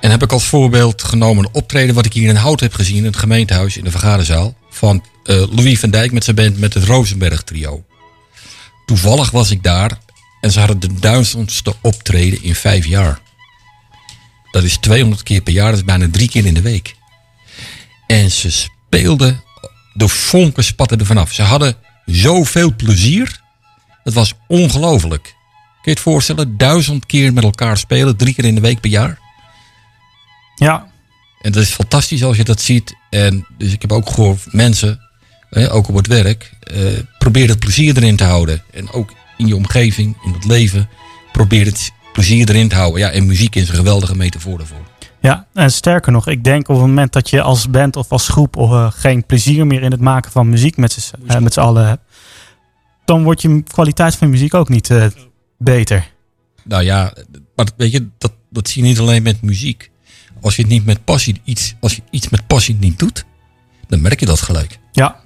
En 0.00 0.10
heb 0.10 0.22
ik 0.22 0.32
als 0.32 0.44
voorbeeld 0.44 1.02
genomen 1.02 1.44
een 1.44 1.54
optreden 1.54 1.94
wat 1.94 2.06
ik 2.06 2.12
hier 2.12 2.28
in 2.28 2.36
Hout 2.36 2.60
heb 2.60 2.74
gezien 2.74 2.96
in 2.96 3.04
het 3.04 3.16
gemeentehuis 3.16 3.76
in 3.76 3.84
de 3.84 3.90
vergaderzaal. 3.90 4.54
Van 4.70 5.04
eh, 5.24 5.36
Louis 5.50 5.80
van 5.80 5.90
Dijk 5.90 6.12
met 6.12 6.24
zijn 6.24 6.36
band 6.36 6.58
met 6.58 6.74
het 6.74 6.84
Rosenberg 6.84 7.42
trio. 7.42 7.84
Toevallig 8.86 9.30
was 9.30 9.50
ik 9.50 9.62
daar 9.62 9.98
en 10.40 10.50
ze 10.50 10.58
hadden 10.58 10.80
de 10.80 10.94
duizendste 10.94 11.74
optreden 11.80 12.42
in 12.42 12.54
vijf 12.54 12.86
jaar. 12.86 13.20
Dat 14.50 14.62
is 14.62 14.76
200 14.76 15.22
keer 15.22 15.40
per 15.40 15.52
jaar, 15.52 15.70
dat 15.70 15.78
is 15.78 15.84
bijna 15.84 16.08
drie 16.10 16.28
keer 16.28 16.46
in 16.46 16.54
de 16.54 16.60
week. 16.60 16.94
En 18.06 18.30
ze 18.30 18.50
speelden, 18.50 19.42
de 19.92 20.08
vonken 20.08 20.64
spatten 20.64 20.98
er 20.98 21.06
vanaf. 21.06 21.32
Ze 21.32 21.42
hadden 21.42 21.76
zoveel 22.06 22.74
plezier. 22.74 23.40
Het 24.02 24.14
was 24.14 24.34
ongelooflijk. 24.48 25.22
Kun 25.22 25.32
je 25.82 25.90
het 25.90 26.00
voorstellen? 26.00 26.56
Duizend 26.56 27.06
keer 27.06 27.32
met 27.32 27.44
elkaar 27.44 27.78
spelen, 27.78 28.16
drie 28.16 28.34
keer 28.34 28.44
in 28.44 28.54
de 28.54 28.60
week 28.60 28.80
per 28.80 28.90
jaar. 28.90 29.18
Ja. 30.54 30.86
En 31.40 31.52
dat 31.52 31.62
is 31.62 31.70
fantastisch 31.70 32.24
als 32.24 32.36
je 32.36 32.44
dat 32.44 32.60
ziet. 32.60 32.94
En 33.10 33.46
dus 33.58 33.72
ik 33.72 33.80
heb 33.80 33.92
ook 33.92 34.10
gehoord 34.10 34.52
mensen, 34.52 35.00
ook 35.50 35.88
op 35.88 35.94
het 35.94 36.06
werk, 36.06 36.52
eh, 36.60 36.82
probeer 37.18 37.48
het 37.48 37.58
plezier 37.58 37.96
erin 37.96 38.16
te 38.16 38.24
houden. 38.24 38.62
En 38.72 38.92
ook 38.92 39.12
in 39.36 39.46
je 39.46 39.56
omgeving, 39.56 40.16
in 40.24 40.32
het 40.32 40.44
leven, 40.44 40.88
probeer 41.32 41.66
het 41.66 41.90
plezier 42.20 42.48
erin 42.48 42.68
te 42.68 42.74
houden. 42.74 43.00
Ja, 43.00 43.10
en 43.10 43.26
muziek 43.26 43.56
is 43.56 43.68
een 43.68 43.74
geweldige 43.74 44.16
metafoor 44.16 44.58
daarvoor. 44.58 44.86
Ja, 45.20 45.46
en 45.54 45.72
sterker 45.72 46.12
nog, 46.12 46.28
ik 46.28 46.44
denk 46.44 46.68
op 46.68 46.76
het 46.76 46.86
moment 46.86 47.12
dat 47.12 47.30
je 47.30 47.42
als 47.42 47.70
band 47.70 47.96
of 47.96 48.12
als 48.12 48.28
groep 48.28 48.56
eh, 48.56 48.90
geen 48.92 49.26
plezier 49.26 49.66
meer 49.66 49.82
in 49.82 49.90
het 49.90 50.00
maken 50.00 50.30
van 50.30 50.48
muziek 50.48 50.76
met 50.76 50.92
z'n 50.92 51.14
eh, 51.26 51.38
met 51.38 51.52
z'n 51.52 51.60
allen 51.60 51.86
hebt, 51.86 52.02
dan 53.04 53.22
wordt 53.22 53.42
je 53.42 53.62
kwaliteit 53.62 54.16
van 54.16 54.26
je 54.26 54.32
muziek 54.32 54.54
ook 54.54 54.68
niet 54.68 54.90
eh, 54.90 55.06
beter. 55.58 56.10
Nou 56.64 56.82
ja, 56.82 57.12
maar 57.56 57.66
weet 57.76 57.92
je, 57.92 58.08
dat, 58.18 58.32
dat 58.50 58.68
zie 58.68 58.82
je 58.82 58.88
niet 58.88 58.98
alleen 58.98 59.22
met 59.22 59.42
muziek. 59.42 59.90
Als 60.40 60.56
je 60.56 60.62
het 60.62 60.70
niet 60.70 60.84
met 60.84 61.04
passie 61.04 61.40
iets, 61.44 61.74
als 61.80 61.94
je 61.94 62.02
iets 62.10 62.28
met 62.28 62.46
passie 62.46 62.76
niet 62.80 62.98
doet, 62.98 63.24
dan 63.86 64.00
merk 64.00 64.20
je 64.20 64.26
dat 64.26 64.40
gelijk. 64.40 64.78
Ja, 64.92 65.20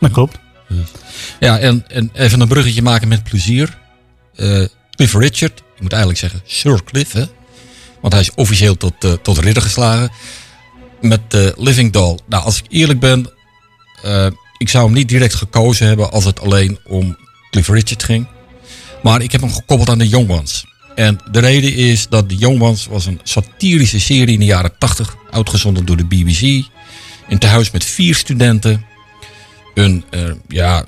dat 0.00 0.10
klopt. 0.10 0.38
Ja, 1.40 1.58
en, 1.58 1.84
en 1.88 2.10
even 2.12 2.40
een 2.40 2.48
bruggetje 2.48 2.82
maken 2.82 3.08
met 3.08 3.22
plezier. 3.22 3.78
Cliff 4.98 5.14
Richard, 5.14 5.58
ik 5.74 5.80
moet 5.80 5.92
eigenlijk 5.92 6.20
zeggen 6.20 6.42
Sir 6.44 6.84
Cliff, 6.84 7.12
hè? 7.12 7.24
want 8.00 8.12
hij 8.12 8.22
is 8.22 8.34
officieel 8.34 8.76
tot, 8.76 9.04
eh, 9.04 9.12
tot 9.12 9.38
ridder 9.38 9.62
geslagen. 9.62 10.10
Met 11.00 11.20
eh, 11.28 11.46
Living 11.56 11.92
Doll. 11.92 12.18
Nou, 12.28 12.44
als 12.44 12.58
ik 12.58 12.64
eerlijk 12.68 13.00
ben, 13.00 13.30
eh, 14.02 14.26
ik 14.56 14.68
zou 14.68 14.84
hem 14.84 14.94
niet 14.94 15.08
direct 15.08 15.34
gekozen 15.34 15.86
hebben 15.86 16.10
als 16.10 16.24
het 16.24 16.40
alleen 16.40 16.78
om 16.86 17.16
Cliff 17.50 17.68
Richard 17.68 18.02
ging. 18.02 18.26
Maar 19.02 19.22
ik 19.22 19.32
heb 19.32 19.40
hem 19.40 19.52
gekoppeld 19.52 19.88
aan 19.88 19.98
de 19.98 20.08
Young 20.08 20.30
Ones. 20.30 20.64
En 20.94 21.20
de 21.30 21.40
reden 21.40 21.74
is 21.74 22.08
dat 22.08 22.28
de 22.28 22.36
Young 22.36 22.60
Ones 22.60 22.86
was 22.86 23.06
een 23.06 23.20
satirische 23.22 24.00
serie 24.00 24.34
in 24.34 24.40
de 24.40 24.44
jaren 24.44 24.78
80, 24.78 25.16
uitgezonden 25.30 25.84
door 25.84 25.96
de 25.96 26.04
BBC. 26.04 26.66
In 27.28 27.38
tehuis 27.38 27.70
met 27.70 27.84
vier 27.84 28.14
studenten. 28.14 28.84
Een, 29.74 30.04
ja, 30.48 30.84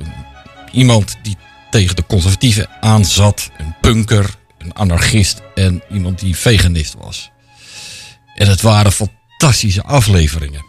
iemand 0.73 1.17
die 1.23 1.37
tegen 1.71 1.97
de 1.97 2.07
conservatieven 2.07 2.69
aanzat. 2.81 3.51
Een 3.59 3.75
punker, 3.81 4.35
een 4.59 4.75
anarchist 4.75 5.43
en 5.55 5.83
iemand 5.91 6.19
die 6.19 6.37
veganist 6.37 6.95
was. 6.99 7.31
En 8.35 8.49
het 8.49 8.61
waren 8.61 8.93
fantastische 8.93 9.83
afleveringen. 9.83 10.65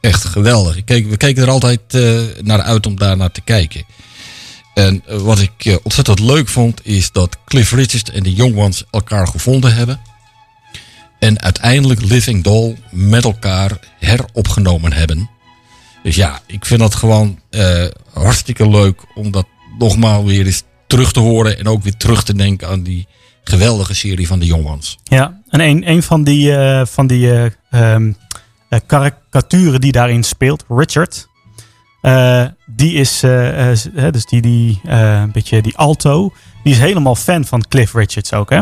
Echt 0.00 0.24
geweldig. 0.24 0.74
We 0.84 1.16
keken 1.16 1.42
er 1.42 1.50
altijd 1.50 1.94
eh, 1.94 2.20
naar 2.42 2.62
uit 2.62 2.86
om 2.86 2.98
daar 2.98 3.16
naar 3.16 3.32
te 3.32 3.40
kijken. 3.40 3.84
En 4.74 5.02
eh, 5.06 5.16
wat 5.16 5.40
ik 5.40 5.64
eh, 5.64 5.76
ontzettend 5.82 6.20
leuk 6.20 6.48
vond, 6.48 6.86
is 6.86 7.12
dat 7.12 7.36
Cliff 7.44 7.72
Richard 7.72 8.10
en 8.10 8.22
de 8.22 8.32
Young 8.32 8.56
Ones 8.56 8.84
elkaar 8.90 9.26
gevonden 9.26 9.74
hebben. 9.74 10.00
En 11.18 11.40
uiteindelijk 11.40 12.00
Living 12.00 12.44
Doll 12.44 12.76
met 12.90 13.24
elkaar 13.24 13.78
heropgenomen 13.98 14.92
hebben. 14.92 15.30
Dus 16.02 16.14
ja, 16.14 16.40
ik 16.46 16.64
vind 16.64 16.80
dat 16.80 16.94
gewoon 16.94 17.40
hartstikke 18.12 18.68
leuk 18.68 19.02
om 19.14 19.30
dat 19.30 19.46
nogmaals 19.78 20.24
weer 20.24 20.46
eens 20.46 20.62
terug 20.86 21.12
te 21.12 21.20
horen. 21.20 21.58
En 21.58 21.68
ook 21.68 21.82
weer 21.82 21.96
terug 21.96 22.22
te 22.22 22.34
denken 22.34 22.68
aan 22.68 22.82
die 22.82 23.06
geweldige 23.44 23.94
serie 23.94 24.26
van 24.26 24.38
de 24.38 24.54
Ones. 24.64 24.98
Ja, 25.04 25.40
en 25.48 25.60
een, 25.60 25.90
een 25.90 26.02
van 26.02 26.24
die, 26.24 26.56
eh, 26.56 26.86
van 26.86 27.06
die 27.06 27.50
eh, 27.70 27.96
karikaturen 28.86 29.80
die 29.80 29.92
daarin 29.92 30.22
speelt, 30.22 30.64
Richard, 30.68 31.28
die 32.66 32.94
is, 32.94 33.20
dus 34.10 34.26
die, 34.26 34.40
die, 34.40 34.80
een 34.82 35.32
beetje 35.32 35.62
die 35.62 35.76
alto, 35.76 36.32
die 36.62 36.72
is 36.72 36.78
helemaal 36.78 37.14
fan 37.14 37.44
van 37.44 37.64
Cliff 37.68 37.94
Richards 37.94 38.32
ook, 38.32 38.50
hè. 38.50 38.60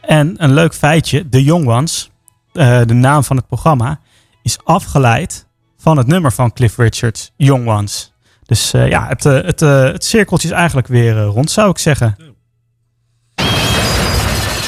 En 0.00 0.34
een 0.36 0.54
leuk 0.54 0.74
feitje, 0.74 1.28
The 1.28 1.44
Young 1.44 1.68
Ones, 1.68 2.10
de 2.52 2.94
naam 2.94 3.24
van 3.24 3.36
het 3.36 3.46
programma, 3.46 4.00
is 4.42 4.58
afgeleid 4.64 5.46
van 5.78 5.96
het 5.96 6.06
nummer 6.06 6.32
van 6.32 6.52
Cliff 6.52 6.76
Richards, 6.76 7.32
Young 7.36 7.68
Ones. 7.68 8.11
Dus 8.46 8.72
eh, 8.72 8.88
ja, 8.88 9.06
het, 9.08 9.26
eh, 9.26 9.32
het, 9.32 9.62
eh, 9.62 9.82
het 9.82 10.04
cirkeltje 10.04 10.48
is 10.48 10.54
eigenlijk 10.54 10.86
weer 10.86 11.22
rond, 11.22 11.50
zou 11.50 11.70
ik 11.70 11.78
zeggen. 11.78 12.16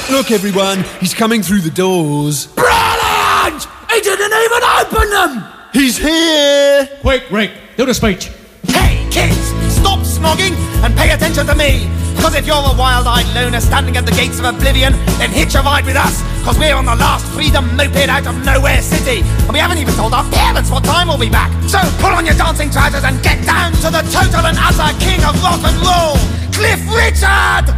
Look, 0.08 0.28
everyone, 0.28 0.84
he's 1.00 1.14
coming 1.14 1.44
through 1.44 1.62
the 1.62 1.72
doors. 1.72 2.48
Brilliant! 2.54 3.68
He 3.87 4.00
didn't 4.00 4.32
even 4.32 4.62
open 4.80 5.10
them! 5.10 5.44
He's 5.72 5.98
here! 5.98 6.88
Quick, 7.00 7.22
Rick, 7.30 7.50
do 7.76 7.84
the 7.84 7.92
speech. 7.92 8.30
Hey, 8.66 9.06
kids, 9.10 9.52
stop 9.68 9.98
snogging 10.04 10.54
and 10.82 10.94
pay 10.94 11.10
attention 11.10 11.46
to 11.46 11.54
me. 11.54 12.04
Because 12.24 12.40
if 12.40 12.46
you're 12.46 12.56
a 12.56 12.72
wild-eyed 12.72 13.28
loner 13.37 13.60
standing 13.60 13.98
at 13.98 14.06
the 14.06 14.12
gates 14.12 14.38
of 14.38 14.46
oblivion, 14.46 14.94
then 15.20 15.28
hitch 15.28 15.54
a 15.56 15.60
ride 15.60 15.84
with 15.84 15.94
us. 15.94 16.24
Because 16.40 16.58
we're 16.58 16.74
on 16.74 16.87
the 16.87 16.96
last 16.96 17.26
freedom 17.37 17.76
moped 17.76 18.08
out 18.08 18.26
of 18.26 18.42
nowhere 18.46 18.80
city. 18.80 19.20
And 19.44 19.52
we 19.52 19.58
haven't 19.58 19.76
even 19.76 19.92
told 19.92 20.14
our 20.14 20.24
parents 20.32 20.70
what 20.70 20.84
time 20.84 21.08
we'll 21.08 21.20
be 21.20 21.28
back. 21.28 21.52
So 21.68 21.76
put 22.00 22.16
on 22.16 22.24
your 22.24 22.34
dancing 22.34 22.70
trousers 22.70 23.04
and 23.04 23.22
get 23.22 23.44
down 23.44 23.72
to 23.84 23.92
the 23.92 24.00
total 24.08 24.40
and 24.40 24.56
utter 24.56 24.96
king 25.04 25.20
of 25.20 25.37
rock 25.44 25.60
and 25.68 25.76
roll, 25.84 26.16
Cliff 26.48 26.80
Richard! 26.96 27.68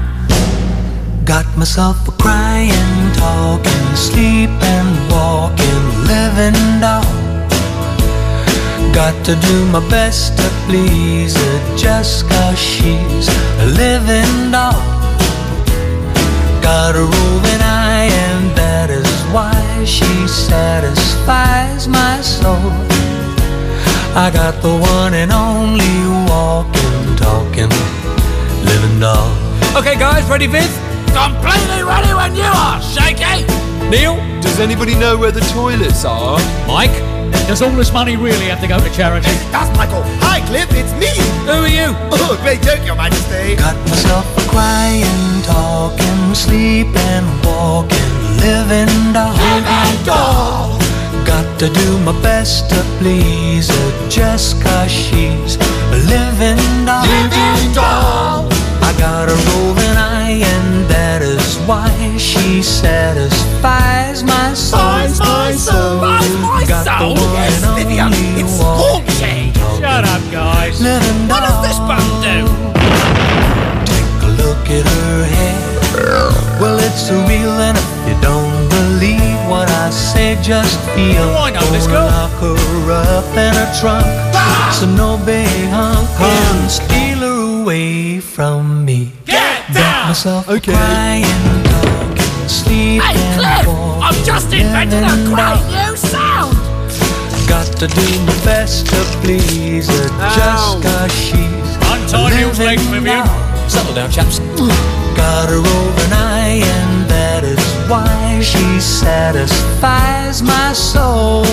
Got 1.27 1.51
myself 1.59 2.07
a 2.07 2.13
crying, 2.13 2.71
talking, 3.19 3.97
sleeping, 3.99 4.87
walking, 5.11 6.07
living 6.07 6.79
doll. 6.79 7.26
Got 8.97 9.27
to 9.27 9.37
do 9.37 9.67
my 9.67 9.87
best 9.91 10.39
to 10.39 10.49
please 10.65 11.37
her 11.37 11.77
just 11.77 12.27
cause 12.31 12.59
she's 12.59 13.29
a 13.61 13.67
living 13.77 14.51
doll. 14.51 14.73
Got 16.63 16.97
a 16.97 17.05
roving 17.05 17.61
eye, 17.61 18.09
and 18.11 18.57
that 18.57 18.89
is 18.89 19.07
why 19.35 19.85
she 19.85 20.27
satisfies 20.27 21.87
my 21.87 22.23
soul. 22.23 22.73
I 24.17 24.31
got 24.33 24.63
the 24.63 24.75
one 24.75 25.13
and 25.13 25.31
only 25.31 25.97
walking, 26.33 27.17
talking, 27.21 27.69
living 28.65 28.99
doll. 28.99 29.29
Okay, 29.77 29.99
guys, 29.99 30.25
ready, 30.25 30.47
Viv? 30.47 30.73
Completely 31.13 31.83
ready 31.85 32.15
when 32.15 32.35
you 32.35 32.49
are, 32.49 32.81
Shaky! 32.81 33.45
Neil? 33.91 34.17
Does 34.41 34.59
anybody 34.59 34.95
know 34.95 35.19
where 35.19 35.33
the 35.33 35.45
toilets 35.53 36.07
are? 36.07 36.39
Mike? 36.67 37.06
Does 37.47 37.63
all 37.63 37.71
this 37.71 37.93
money 37.93 38.17
really 38.17 38.47
have 38.47 38.61
to 38.61 38.69
go 38.69 38.79
to 38.79 38.91
charity? 38.95 39.31
That's 39.51 39.71
Michael. 39.77 40.03
Hi, 40.23 40.41
Cliff, 40.47 40.69
it's 40.73 40.93
me. 40.99 41.13
Who 41.47 41.63
are 41.63 41.69
you? 41.69 41.95
Oh, 42.11 42.39
great 42.43 42.61
joke, 42.63 42.85
Your 42.85 42.97
Majesty. 42.97 43.57
Got 43.57 43.77
myself 43.89 44.27
a 44.37 44.51
crying, 44.51 45.43
talking, 45.43 46.35
sleeping, 46.35 47.25
walking, 47.47 48.13
living 48.43 48.91
doll. 49.15 49.35
Living 49.35 50.05
doll. 50.05 50.79
Got 51.25 51.59
to 51.61 51.69
do 51.69 51.99
my 52.01 52.15
best 52.23 52.71
to 52.71 52.81
please 52.99 53.69
her 53.69 54.09
just 54.09 54.63
cause 54.63 54.91
she's 54.91 55.57
a 55.57 55.99
living 56.11 56.63
doll. 56.87 57.03
Living 57.03 57.73
doll. 57.75 58.49
I 58.83 58.95
got 58.99 59.29
a 59.29 59.37
roving 59.51 59.97
eye, 59.97 60.43
and 60.43 60.87
that 60.91 61.23
is 61.23 61.57
why 61.67 61.91
she 62.19 62.63
satisfies 62.63 64.23
my 64.23 64.55
soul. 64.55 64.81
Satisfies 64.81 65.19
my 65.21 65.53
soul. 65.53 66.26
Satisfies 66.67 66.87
my 66.87 66.93
got 66.93 67.01
soul. 67.01 67.15
The 67.15 67.21
one 67.23 67.33
Yes, 67.35 67.63
and 67.63 67.77
Vivian, 67.79 68.07
only 68.07 68.41
it's 68.43 68.59
walking, 68.59 69.53
haunting. 69.55 69.81
Shut 69.81 70.05
up, 70.05 70.23
guys. 70.33 70.81
living 70.81 71.29
What 71.29 71.41
does 71.47 71.59
this 71.67 71.79
bum 71.89 72.05
do? 72.23 72.37
Take 73.87 74.23
a 74.23 74.31
look 74.43 74.65
at 74.71 74.85
her 74.87 75.25
hair. 75.25 75.63
Well, 76.61 76.79
it's 76.79 77.09
surreal, 77.09 77.57
and 77.69 77.77
if 77.77 78.09
you 78.09 78.17
don't 78.21 78.69
believe 78.69 79.39
what 79.49 79.69
I 79.71 79.91
say, 79.91 80.37
just 80.43 80.79
feel. 80.95 81.23
Oh, 81.23 81.45
I 81.47 81.51
know 81.51 81.65
this 81.73 81.87
girl. 81.87 82.07
Lock 82.07 82.33
her 82.41 82.93
up 82.93 83.29
in 83.37 83.53
a 83.55 83.67
trunk, 83.81 84.07
ah! 84.35 84.73
so 84.79 84.87
no 84.87 85.17
big 85.25 85.47
hunk 85.71 86.09
can 86.19 86.69
steal 86.69 87.19
her 87.21 87.63
away 87.63 88.21
from 88.21 88.85
me. 88.85 89.13
Get 89.27 89.67
Got 89.69 89.75
down! 89.75 90.09
myself 90.09 90.49
Okay. 90.49 90.73
crying, 90.73 91.25
talking, 91.65 92.49
sleeping, 92.49 93.01
Hey, 93.01 93.37
Cliff! 93.37 93.69
I've 94.03 94.25
just 94.25 94.53
invented 94.53 95.03
a 95.03 95.07
Living 95.07 95.35
great 95.35 95.37
doll. 95.37 95.91
new 95.91 95.97
sound. 95.97 96.16
Got 97.57 97.79
to 97.79 97.87
do 97.87 98.07
my 98.27 98.37
best 98.45 98.85
to 98.89 99.01
please 99.25 99.89
her 99.89 100.09
just 100.37 100.83
cause 100.85 101.13
she's 101.17 101.71
Untie 101.89 102.29
Neil's 102.37 102.59
legs, 102.59 102.85
living 102.91 103.05
Vivian. 103.05 103.25
doll. 103.25 103.69
Settle 103.71 103.95
down, 103.95 104.11
chaps. 104.11 104.41
Got 105.17 105.49
her 105.49 105.65
over 105.65 106.03
an 106.05 106.13
eye, 106.13 106.61
and 106.61 107.09
that 107.09 107.45
is 107.45 107.57
why 107.89 108.43
she 108.45 108.79
satisfies 108.79 110.43
my 110.43 110.75
soul. 110.75 111.47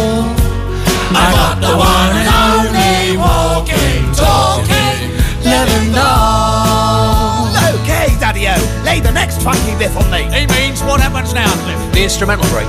I 1.15 1.31
got 1.39 1.61
the 1.63 1.71
one 1.71 2.11
and 2.19 2.27
only 2.51 3.15
walking, 3.15 4.03
talking, 4.11 5.07
living 5.39 5.95
doll. 5.95 7.47
Okay, 7.79 8.11
Daddy-O, 8.19 8.83
lay 8.83 8.99
the 8.99 9.11
next 9.13 9.41
funky 9.41 9.73
riff 9.79 9.95
on 9.95 10.11
me. 10.11 10.23
He 10.35 10.47
means 10.47 10.83
what 10.83 10.99
happens 10.99 11.33
now, 11.33 11.47
Cliff? 11.63 11.79
The 11.93 12.03
instrumental 12.03 12.45
break. 12.51 12.67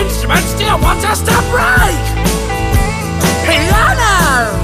Great, 0.00 0.12
Cliff! 0.12 0.30
Which 0.30 0.40
instruments 0.40 0.54
do 0.54 0.64
you 0.64 0.76
want 0.78 1.04
us 1.04 1.20
to 1.20 1.32
break? 1.50 2.00
Piano! 3.44 4.56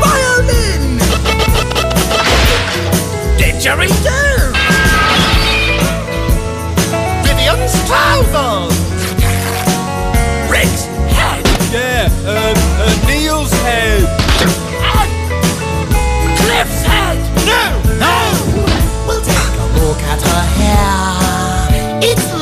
Violin! 0.00 0.98
Didgeridoo! 3.36 4.52
Vivian's 7.22 7.74
trousers! 7.86 8.59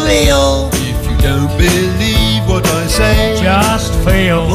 Real! 0.08 0.70
If 0.72 0.98
you 1.04 1.16
don't 1.20 1.52
believe 1.60 2.42
what 2.48 2.64
I 2.66 2.86
say, 2.88 3.36
Just 3.40 3.92
feel. 4.04 4.48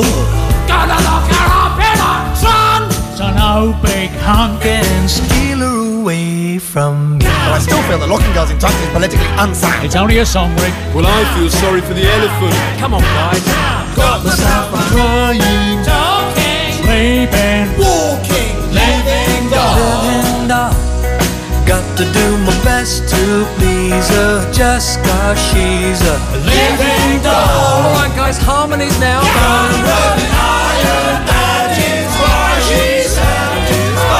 Gonna 0.65 0.97
lock 1.05 1.29
her 1.29 1.47
up 1.63 1.77
in 1.77 1.97
a 2.01 2.13
son! 2.43 2.81
So 3.17 3.25
no 3.29 3.77
big 3.85 4.09
hunk. 4.25 4.65
And 4.65 5.09
steal 5.09 5.59
her 5.59 5.99
away 6.01 6.57
from 6.57 7.17
me. 7.19 7.25
But 7.25 7.51
I 7.57 7.59
still 7.59 7.81
feel 7.87 7.99
that 7.99 8.09
locking 8.09 8.33
girls 8.33 8.49
in 8.49 8.57
trunks 8.59 8.79
is 8.81 8.89
politically 8.89 9.29
unsound. 9.37 9.85
It's 9.85 9.95
only 9.95 10.17
a 10.19 10.25
song, 10.25 10.49
Rick. 10.57 10.73
well, 10.95 11.05
I 11.05 11.21
feel 11.37 11.49
sorry 11.49 11.81
for 11.81 11.93
the 11.93 12.05
elephant. 12.15 12.55
Come 12.81 12.93
on, 12.97 13.01
guys. 13.01 13.45
Got 13.95 14.25
myself 14.25 14.73
a 14.73 14.81
Crying. 14.89 15.77
Talking. 15.85 16.73
Sleeping. 16.81 17.67
walking, 17.77 18.33
to 21.97 22.06
do 22.12 22.38
my 22.39 22.63
best 22.63 23.08
to 23.08 23.45
please 23.58 24.10
her 24.10 24.51
just 24.51 24.97
cause 25.03 25.38
she's 25.49 26.01
a 26.01 26.17
living 26.41 27.21
doll. 27.21 27.93
Alright, 27.93 28.15
guys, 28.15 28.38
harmonies 28.39 28.99
now. 28.99 29.21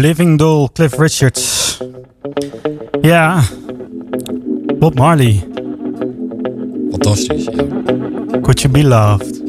Living 0.00 0.38
Doll, 0.38 0.68
Cliff 0.68 0.96
Richards. 1.00 1.82
Ja, 3.02 3.42
Bob 4.78 4.94
Marley. 4.94 5.42
Fantastisch, 6.92 7.46
ja. 7.46 8.40
Could 8.42 8.62
you 8.62 8.70
be 8.70 8.82
loved? 8.82 9.42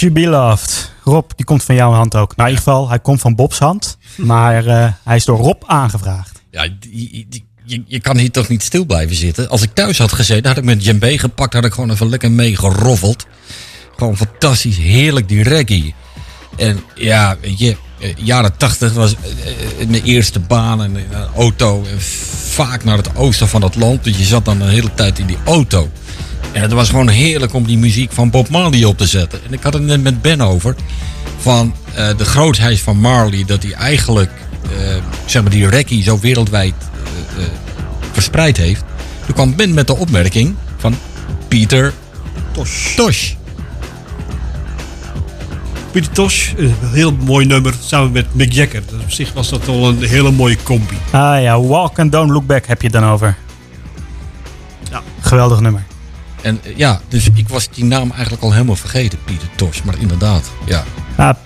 You 0.00 0.12
Be 0.12 0.26
Loved. 0.26 0.90
Rob, 1.04 1.30
die 1.36 1.44
komt 1.46 1.62
van 1.62 1.74
jouw 1.74 1.92
hand 1.92 2.14
ook. 2.16 2.36
Nou, 2.36 2.48
in 2.48 2.54
ieder 2.54 2.64
geval, 2.72 2.88
hij 2.88 2.98
komt 2.98 3.20
van 3.20 3.34
Bob's 3.34 3.58
hand. 3.58 3.96
Maar 4.16 4.66
eh, 4.66 4.92
hij 5.04 5.16
is 5.16 5.24
door 5.24 5.38
Rob 5.38 5.62
aangevraagd. 5.66 6.42
Ja, 6.50 6.68
die, 6.80 7.26
die- 7.28 7.48
je, 7.64 7.82
je 7.86 8.00
kan 8.00 8.16
hier 8.16 8.30
toch 8.30 8.48
niet 8.48 8.62
stil 8.62 8.84
blijven 8.84 9.16
zitten. 9.16 9.48
Als 9.48 9.62
ik 9.62 9.70
thuis 9.74 9.98
had 9.98 10.12
gezeten, 10.12 10.48
had 10.48 10.58
ik 10.58 10.64
met 10.64 10.80
djembe 10.80 11.18
gepakt, 11.18 11.52
had 11.54 11.64
ik 11.64 11.72
gewoon 11.72 11.90
even 11.90 12.08
lekker 12.08 12.30
mee 12.30 12.56
geroffeld. 12.56 13.26
Gewoon 13.96 14.16
fantastisch, 14.16 14.76
heerlijk 14.76 15.28
die 15.28 15.42
reggae. 15.42 15.92
En 16.56 16.80
ja, 16.94 17.36
je, 17.56 17.76
eh, 18.00 18.14
jaren 18.16 18.56
tachtig 18.56 18.92
was 18.92 19.14
eh, 19.14 19.80
eh, 19.82 19.88
mijn 19.88 20.02
eerste 20.02 20.40
baan 20.40 20.82
en 20.82 20.96
auto. 21.36 21.84
En 21.92 22.00
vaak 22.50 22.84
naar 22.84 22.96
het 22.96 23.16
oosten 23.16 23.48
van 23.48 23.62
het 23.62 23.76
land. 23.76 24.04
Dus 24.04 24.16
je 24.18 24.24
zat 24.24 24.44
dan 24.44 24.60
een 24.60 24.68
hele 24.68 24.94
tijd 24.94 25.18
in 25.18 25.26
die 25.26 25.38
auto. 25.44 25.90
En 26.52 26.62
het 26.62 26.72
was 26.72 26.88
gewoon 26.88 27.08
heerlijk 27.08 27.54
om 27.54 27.66
die 27.66 27.78
muziek 27.78 28.12
van 28.12 28.30
Bob 28.30 28.48
Marley 28.48 28.84
op 28.84 28.98
te 28.98 29.06
zetten. 29.06 29.40
En 29.46 29.52
ik 29.52 29.62
had 29.62 29.72
het 29.72 29.82
net 29.82 30.02
met 30.02 30.22
Ben 30.22 30.40
over. 30.40 30.74
Van 31.38 31.74
eh, 31.94 32.16
de 32.16 32.24
grootheid 32.24 32.80
van 32.80 32.96
Marley. 32.96 33.44
Dat 33.46 33.62
hij 33.62 33.72
eigenlijk, 33.72 34.30
eh, 34.62 34.94
zeg 35.24 35.42
maar, 35.42 35.50
die 35.50 35.68
reggae 35.68 36.02
zo 36.02 36.18
wereldwijd 36.18 36.74
eh, 37.36 37.44
verspreid 38.12 38.56
heeft. 38.56 38.84
Toen 39.26 39.34
kwam 39.34 39.56
Ben 39.56 39.74
met 39.74 39.86
de 39.86 39.96
opmerking 39.96 40.54
van 40.76 40.94
Pieter 41.48 41.92
Tosh. 42.52 42.94
Tosh. 42.94 43.32
Pieter 45.90 46.12
Tosh, 46.12 46.52
een 46.56 46.74
heel 46.80 47.12
mooi 47.12 47.46
nummer 47.46 47.74
samen 47.84 48.12
met 48.12 48.34
Mick 48.34 48.52
Jagger. 48.52 48.82
Dus 48.90 49.02
op 49.02 49.10
zich 49.10 49.32
was 49.32 49.48
dat 49.48 49.68
al 49.68 49.88
een 49.88 50.02
hele 50.02 50.30
mooie 50.30 50.56
combi. 50.62 50.96
Ah 51.10 51.42
ja, 51.42 51.60
Walk 51.60 51.98
and 51.98 52.12
Don't 52.12 52.30
Look 52.30 52.46
Back 52.46 52.66
heb 52.66 52.82
je 52.82 52.88
het 52.88 53.00
dan 53.00 53.10
over. 53.10 53.36
Ja. 54.90 55.02
Geweldig 55.20 55.60
nummer. 55.60 55.89
En 56.42 56.60
eh, 56.62 56.76
ja, 56.76 57.00
dus 57.08 57.28
ik 57.34 57.48
was 57.48 57.68
die 57.70 57.84
naam 57.84 58.10
eigenlijk 58.12 58.42
al 58.42 58.52
helemaal 58.52 58.76
vergeten, 58.76 59.18
Pieter 59.24 59.48
Tosh. 59.56 59.82
Maar 59.82 59.94
inderdaad, 59.98 60.50
ja. 60.66 60.84
Ja, 61.16 61.36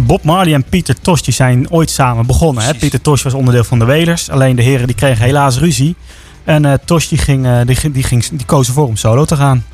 Bob 0.00 0.22
Marley 0.24 0.54
en 0.54 0.64
Pieter 0.64 1.00
Tosh 1.00 1.20
die 1.20 1.34
zijn 1.34 1.70
ooit 1.70 1.90
samen 1.90 2.26
begonnen. 2.26 2.64
Hè? 2.64 2.74
Pieter 2.74 3.00
Tosh 3.00 3.22
was 3.22 3.34
onderdeel 3.34 3.64
van 3.64 3.78
de 3.78 3.84
Wailers. 3.84 4.30
Alleen 4.30 4.56
de 4.56 4.62
heren 4.62 4.86
die 4.86 4.96
kregen 4.96 5.24
helaas 5.24 5.58
ruzie. 5.58 5.96
En 6.44 6.64
eh 6.64 6.72
Tosh 6.84 7.08
die, 7.08 7.18
ging, 7.18 7.46
eh, 7.46 7.60
die, 7.66 7.76
ging- 7.76 7.94
die, 7.94 8.02
ging, 8.02 8.24
die 8.26 8.46
koos 8.46 8.66
ervoor 8.66 8.86
om 8.86 8.96
solo 8.96 9.24
te 9.24 9.36
gaan. 9.36 9.64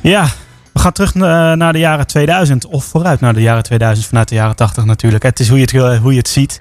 Ja, 0.00 0.28
we 0.72 0.80
gaan 0.80 0.92
terug 0.92 1.14
naar 1.14 1.72
de 1.72 1.78
jaren 1.78 2.06
2000. 2.06 2.66
Of 2.66 2.84
vooruit 2.84 3.20
naar 3.20 3.34
de 3.34 3.40
jaren 3.40 3.62
2000 3.62 4.06
vanuit 4.06 4.28
de 4.28 4.34
jaren 4.34 4.56
80 4.56 4.84
natuurlijk. 4.84 5.22
Het 5.22 5.40
is 5.40 5.48
hoe 5.48 5.58
je 5.58 5.68
het, 5.80 5.98
hoe 6.00 6.12
je 6.12 6.18
het 6.18 6.28
ziet. 6.28 6.60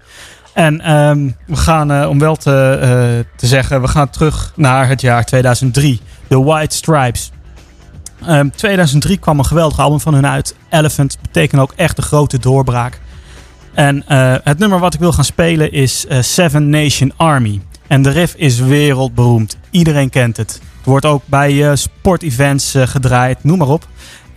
En 0.53 0.81
ehm, 0.81 1.29
we 1.45 1.55
gaan, 1.55 2.05
om 2.07 2.19
wel 2.19 2.35
te, 2.35 3.25
te 3.35 3.47
zeggen, 3.47 3.81
we 3.81 3.87
gaan 3.87 4.09
terug 4.09 4.53
naar 4.55 4.87
het 4.87 5.01
jaar 5.01 5.25
2003. 5.25 6.01
The 6.27 6.43
White 6.43 6.75
Stripes. 6.75 7.31
Ehm 8.25 8.49
2003 8.55 9.17
kwam 9.17 9.39
een 9.39 9.45
geweldig 9.45 9.79
album 9.79 9.99
van 9.99 10.13
hun 10.13 10.27
uit. 10.27 10.55
Elephant 10.69 11.17
betekent 11.21 11.61
ook 11.61 11.73
echt 11.75 11.97
een 11.97 12.03
grote 12.03 12.39
doorbraak. 12.39 12.99
En 13.73 14.07
eh, 14.07 14.35
het 14.43 14.57
nummer 14.57 14.79
wat 14.79 14.93
ik 14.93 14.99
wil 14.99 15.11
gaan 15.11 15.23
spelen 15.23 15.71
is 15.71 16.05
eh, 16.07 16.21
Seven 16.21 16.69
Nation 16.69 17.13
Army. 17.15 17.61
En 17.87 18.01
de 18.01 18.09
riff 18.09 18.35
is 18.35 18.59
wereldberoemd. 18.59 19.57
Iedereen 19.69 20.09
kent 20.09 20.37
het. 20.37 20.51
Het 20.51 20.85
wordt 20.85 21.05
ook 21.05 21.21
bij 21.25 21.69
eh, 21.69 21.75
sportevents 21.75 22.75
gedraaid, 22.77 23.43
noem 23.43 23.57
maar 23.57 23.67
op. 23.67 23.87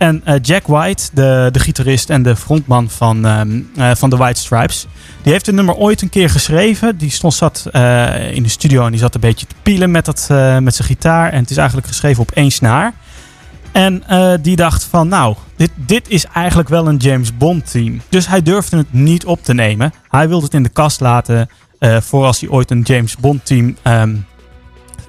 En 0.01 0.21
eh, 0.23 0.35
Jack 0.41 0.67
White, 0.67 1.03
de, 1.13 1.49
de 1.51 1.59
gitarist 1.59 2.09
en 2.09 2.23
de 2.23 2.35
frontman 2.35 2.89
van, 2.89 3.25
eh, 3.25 3.91
van 3.95 4.09
The 4.09 4.17
White 4.17 4.39
Stripes, 4.39 4.87
die 5.21 5.31
heeft 5.31 5.45
het 5.45 5.55
nummer 5.55 5.75
ooit 5.75 6.01
een 6.01 6.09
keer 6.09 6.29
geschreven. 6.29 6.97
Die 6.97 7.09
stond, 7.09 7.33
zat 7.33 7.67
eh, 7.71 8.35
in 8.35 8.43
de 8.43 8.49
studio 8.49 8.85
en 8.85 8.91
die 8.91 8.99
zat 8.99 9.15
een 9.15 9.21
beetje 9.21 9.45
te 9.45 9.55
pielen 9.63 9.91
met, 9.91 10.05
dat, 10.05 10.27
met 10.61 10.75
zijn 10.75 10.87
gitaar. 10.87 11.31
En 11.31 11.39
het 11.41 11.49
is 11.49 11.57
eigenlijk 11.57 11.87
geschreven 11.87 12.21
op 12.21 12.31
één 12.31 12.51
snaar. 12.51 12.93
En 13.71 14.03
die 14.41 14.55
dacht 14.55 14.83
van, 14.83 15.07
nou, 15.07 15.35
dit, 15.55 15.71
dit 15.75 16.09
is 16.09 16.25
eigenlijk 16.25 16.69
wel 16.69 16.87
een 16.87 16.97
James 16.97 17.37
Bond 17.37 17.71
team. 17.71 18.01
Dus 18.09 18.27
hij 18.27 18.41
durfde 18.41 18.77
het 18.77 18.93
niet 18.93 19.25
op 19.25 19.43
te 19.43 19.53
nemen. 19.53 19.93
Hij 20.09 20.27
wilde 20.27 20.45
het 20.45 20.53
in 20.53 20.63
de 20.63 20.69
kast 20.69 20.99
laten 20.99 21.49
voor 21.79 22.25
als 22.25 22.39
hij 22.39 22.49
ooit 22.49 22.71
een 22.71 22.81
James 22.81 23.15
Bond 23.17 23.45
team 23.45 23.77
ehm, 23.81 24.15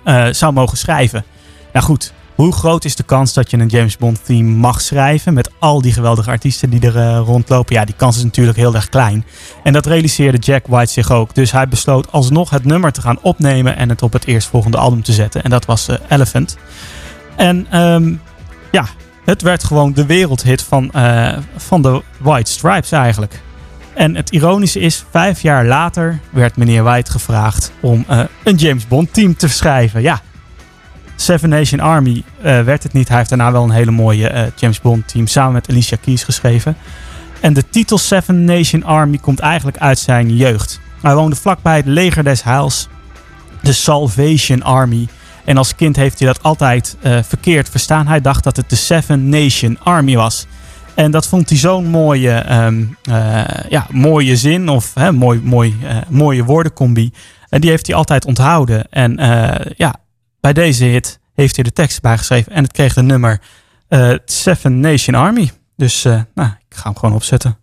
eh, 0.04 0.26
zou 0.30 0.52
mogen 0.52 0.78
schrijven. 0.78 1.24
Nou 1.72 1.84
goed, 1.84 2.12
hoe 2.34 2.52
groot 2.52 2.84
is 2.84 2.96
de 2.96 3.02
kans 3.02 3.32
dat 3.32 3.50
je 3.50 3.58
een 3.58 3.68
James 3.68 3.96
Bond 3.96 4.24
team 4.24 4.46
mag 4.46 4.80
schrijven 4.80 5.34
met 5.34 5.50
al 5.58 5.82
die 5.82 5.92
geweldige 5.92 6.30
artiesten 6.30 6.70
die 6.70 6.80
er 6.80 6.96
eh, 6.96 7.22
rondlopen? 7.24 7.74
Ja, 7.74 7.84
die 7.84 7.94
kans 7.94 8.16
is 8.16 8.24
natuurlijk 8.24 8.58
heel 8.58 8.74
erg 8.74 8.88
klein. 8.88 9.24
En 9.62 9.72
dat 9.72 9.86
realiseerde 9.86 10.38
Jack 10.38 10.66
White 10.66 10.92
zich 10.92 11.10
ook. 11.10 11.34
Dus 11.34 11.52
hij 11.52 11.68
besloot 11.68 12.12
alsnog 12.12 12.50
het 12.50 12.64
nummer 12.64 12.92
te 12.92 13.00
gaan 13.00 13.18
opnemen 13.22 13.76
en 13.76 13.88
het 13.88 14.02
op 14.02 14.12
het 14.12 14.26
eerstvolgende 14.26 14.76
album 14.76 15.02
te 15.02 15.12
zetten. 15.12 15.42
En 15.42 15.50
dat 15.50 15.64
was 15.64 15.88
eh, 15.88 15.96
Elephant. 16.08 16.56
En 17.36 17.66
ehm, 17.70 18.14
ja, 18.70 18.86
het 19.24 19.42
werd 19.42 19.64
gewoon 19.64 19.92
de 19.92 20.06
wereldhit 20.06 20.62
van, 20.62 20.90
eh, 20.92 21.36
van 21.56 21.82
de 21.82 22.02
White 22.18 22.50
Stripes 22.50 22.92
eigenlijk. 22.92 23.40
En 23.94 24.14
het 24.14 24.30
ironische 24.30 24.80
is, 24.80 25.04
vijf 25.10 25.42
jaar 25.42 25.66
later 25.66 26.20
werd 26.30 26.56
meneer 26.56 26.82
White 26.82 27.10
gevraagd 27.10 27.72
om 27.80 28.06
een 28.44 28.56
James 28.56 28.88
Bond 28.88 29.14
team 29.14 29.36
te 29.36 29.48
schrijven. 29.48 30.02
Ja, 30.02 30.20
Seven 31.22 31.48
Nation 31.48 31.80
Army 31.80 32.22
eh, 32.42 32.60
werd 32.60 32.82
het 32.82 32.92
niet. 32.92 33.08
Hij 33.08 33.16
heeft 33.16 33.28
daarna 33.28 33.52
wel 33.52 33.62
een 33.62 33.70
hele 33.70 33.90
mooie 33.90 34.28
eh, 34.28 34.46
James 34.56 34.80
Bond 34.80 35.08
team 35.08 35.26
samen 35.26 35.52
met 35.52 35.68
Alicia 35.68 35.96
Keys 36.00 36.24
geschreven. 36.24 36.76
En 37.40 37.52
de 37.52 37.68
titel 37.68 37.98
Seven 37.98 38.44
Nation 38.44 38.84
Army 38.84 39.18
komt 39.18 39.40
eigenlijk 39.40 39.78
uit 39.78 39.98
zijn 39.98 40.36
jeugd. 40.36 40.80
Hij 41.02 41.14
woonde 41.14 41.36
vlakbij 41.36 41.76
het 41.76 41.86
leger 41.86 42.24
des 42.24 42.42
heils, 42.42 42.88
de 43.60 43.72
Salvation 43.72 44.62
Army. 44.62 45.08
En 45.44 45.56
als 45.56 45.74
kind 45.74 45.96
heeft 45.96 46.18
hij 46.18 46.28
dat 46.28 46.42
altijd 46.42 46.96
eh, 47.00 47.18
verkeerd 47.22 47.68
verstaan. 47.68 48.06
Hij 48.06 48.20
dacht 48.20 48.44
dat 48.44 48.56
het 48.56 48.70
de 48.70 48.76
Seven 48.76 49.28
Nation 49.28 49.78
Army 49.82 50.16
was. 50.16 50.46
En 50.94 51.10
dat 51.10 51.26
vond 51.26 51.48
hij 51.48 51.58
zo'n 51.58 51.86
mooie, 51.86 52.32
ehm, 52.32 52.84
eh, 53.02 53.44
ja, 53.68 53.86
mooie 53.90 54.36
zin 54.36 54.68
of 54.68 54.94
hè, 54.94 55.12
mooi, 55.12 55.40
mooi, 55.44 55.76
mooie 56.08 56.44
woordencombi. 56.44 57.12
En 57.48 57.60
die 57.60 57.70
heeft 57.70 57.86
hij 57.86 57.96
altijd 57.96 58.24
onthouden. 58.24 58.86
En 58.90 59.16
ja, 59.76 60.01
bij 60.42 60.52
deze 60.52 60.84
hit 60.84 61.18
heeft 61.34 61.54
hij 61.54 61.64
de 61.64 61.72
tekst 61.72 62.00
bijgeschreven. 62.00 62.52
En 62.52 62.62
het 62.62 62.72
kreeg 62.72 62.94
de 62.94 63.02
nummer 63.02 63.40
eh, 63.88 64.14
Seven 64.24 64.80
Nation 64.80 65.14
Army. 65.14 65.50
Dus 65.76 66.04
eh, 66.04 66.20
nou, 66.34 66.50
ik 66.68 66.76
ga 66.76 66.82
hem 66.82 66.96
gewoon 66.98 67.14
opzetten. 67.14 67.58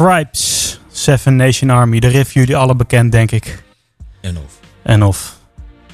Stripes, 0.00 0.80
Seven 0.92 1.36
Nation 1.36 1.70
Army. 1.70 2.00
De 2.00 2.08
riff 2.08 2.32
jullie 2.32 2.56
alle 2.56 2.74
bekend, 2.76 3.12
denk 3.12 3.30
ik. 3.30 3.62
En 4.20 4.36
of. 4.36 4.52
En 4.82 5.02
of. 5.02 5.36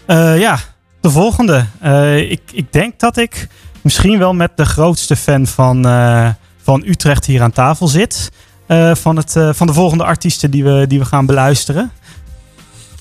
Eh, 0.06 0.38
ja, 0.40 0.58
de 1.00 1.10
volgende. 1.10 1.66
Eh, 1.80 2.30
ik, 2.30 2.40
ik 2.52 2.72
denk 2.72 2.98
dat 3.00 3.16
ik 3.16 3.48
misschien 3.80 4.18
wel 4.18 4.34
met 4.34 4.50
de 4.56 4.64
grootste 4.64 5.16
fan 5.16 5.46
van, 5.46 5.86
eh, 5.86 6.28
van 6.62 6.82
Utrecht 6.86 7.24
hier 7.26 7.42
aan 7.42 7.50
tafel 7.52 7.88
zit. 7.88 8.30
Eh, 8.66 8.94
van, 8.94 9.16
het, 9.16 9.36
eh, 9.36 9.50
van 9.52 9.66
de 9.66 9.72
volgende 9.72 10.04
artiesten 10.04 10.50
die 10.50 10.64
we, 10.64 10.84
die 10.88 10.98
we 10.98 11.04
gaan 11.04 11.26
beluisteren. 11.26 11.90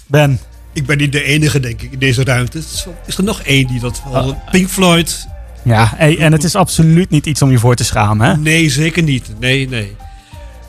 Ben. 0.08 0.40
Ik 0.74 0.86
ben 0.86 0.98
niet 0.98 1.12
de 1.12 1.24
enige, 1.24 1.60
denk 1.60 1.82
ik, 1.82 1.92
in 1.92 2.00
deze 2.00 2.24
ruimte. 2.24 2.58
Is 2.58 2.86
er- 2.86 2.92
Is 3.06 3.18
er 3.18 3.24
nog 3.24 3.42
één 3.42 3.68
die 3.68 3.80
dat... 3.80 4.02
wel- 4.12 4.42
Pink 4.52 4.70
Floyd. 4.70 5.28
Ja, 5.64 5.92
hey, 5.96 6.18
en 6.18 6.32
het 6.32 6.44
is 6.44 6.56
absoluut 6.56 7.10
niet 7.10 7.26
iets 7.26 7.42
om 7.42 7.52
je 7.52 7.60
voor 7.60 7.76
te 7.76 7.84
schamen. 7.84 8.28
Hè? 8.28 8.38
Nee, 8.38 8.70
zeker 8.70 9.04
niet. 9.04 9.32
Nee, 9.40 9.70
nee. 9.70 9.96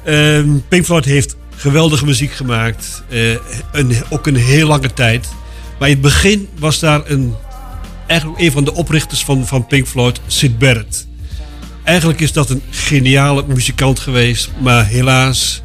Ehm, 0.05 0.49
Pink 0.69 0.85
Floyd 0.85 1.05
heeft 1.05 1.37
geweldige 1.57 2.05
muziek 2.05 2.33
gemaakt. 2.33 3.03
eh, 3.09 3.31
een, 3.73 3.95
ook 4.11 4.27
een 4.27 4.37
heel 4.37 4.67
lange 4.67 4.93
tijd. 4.93 5.29
Maar 5.79 5.89
in 5.89 5.95
het 5.95 6.03
begin 6.03 6.49
was 6.59 6.79
daar 6.79 7.03
een, 7.11 7.35
eigenlijk 8.07 8.41
een 8.41 8.53
van 8.53 8.65
de 8.65 8.75
oprichters 8.75 9.25
van, 9.25 9.47
van 9.47 9.67
Pink 9.67 9.87
Floyd, 9.87 10.21
Sid 10.27 10.59
Barrett. 10.59 11.07
Eigenlijk 11.85 12.21
is 12.21 12.33
dat 12.33 12.51
een 12.51 12.63
geniale 12.71 13.45
muzikant 13.47 13.99
geweest, 13.99 14.51
maar 14.61 14.87
helaas 14.87 15.63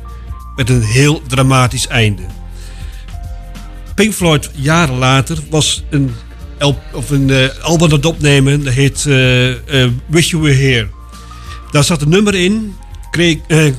met 0.56 0.70
een 0.70 0.82
heel 0.82 1.22
dramatisch 1.28 1.88
einde. 1.88 2.22
Pink 3.96 4.14
Floyd 4.14 4.50
jaren 4.54 4.98
later 4.98 5.38
was 5.50 5.84
een, 5.90 6.16
of 6.94 7.10
een 7.10 7.30
eh, 7.30 7.64
album 7.64 7.88
aan 7.88 7.96
het 7.96 8.06
opnemen. 8.06 8.64
Dat 8.64 8.74
heet 8.74 9.06
eh, 9.06 9.88
Wish 10.06 10.30
You 10.30 10.44
Were 10.44 10.56
Here. 10.56 10.88
Daar 11.72 11.84
zat 11.84 12.02
een 12.02 12.10
nummer 12.10 12.36
in, 12.36 12.76
eh, 13.48 13.74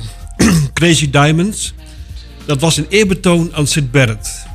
Crazy 0.73 1.09
Diamonds. 1.09 1.73
Dat 2.45 2.61
was 2.61 2.77
een 2.77 2.85
eerbetoon 2.89 3.55
aan 3.55 3.67
Sid 3.67 3.91
Barrett. 3.91 4.47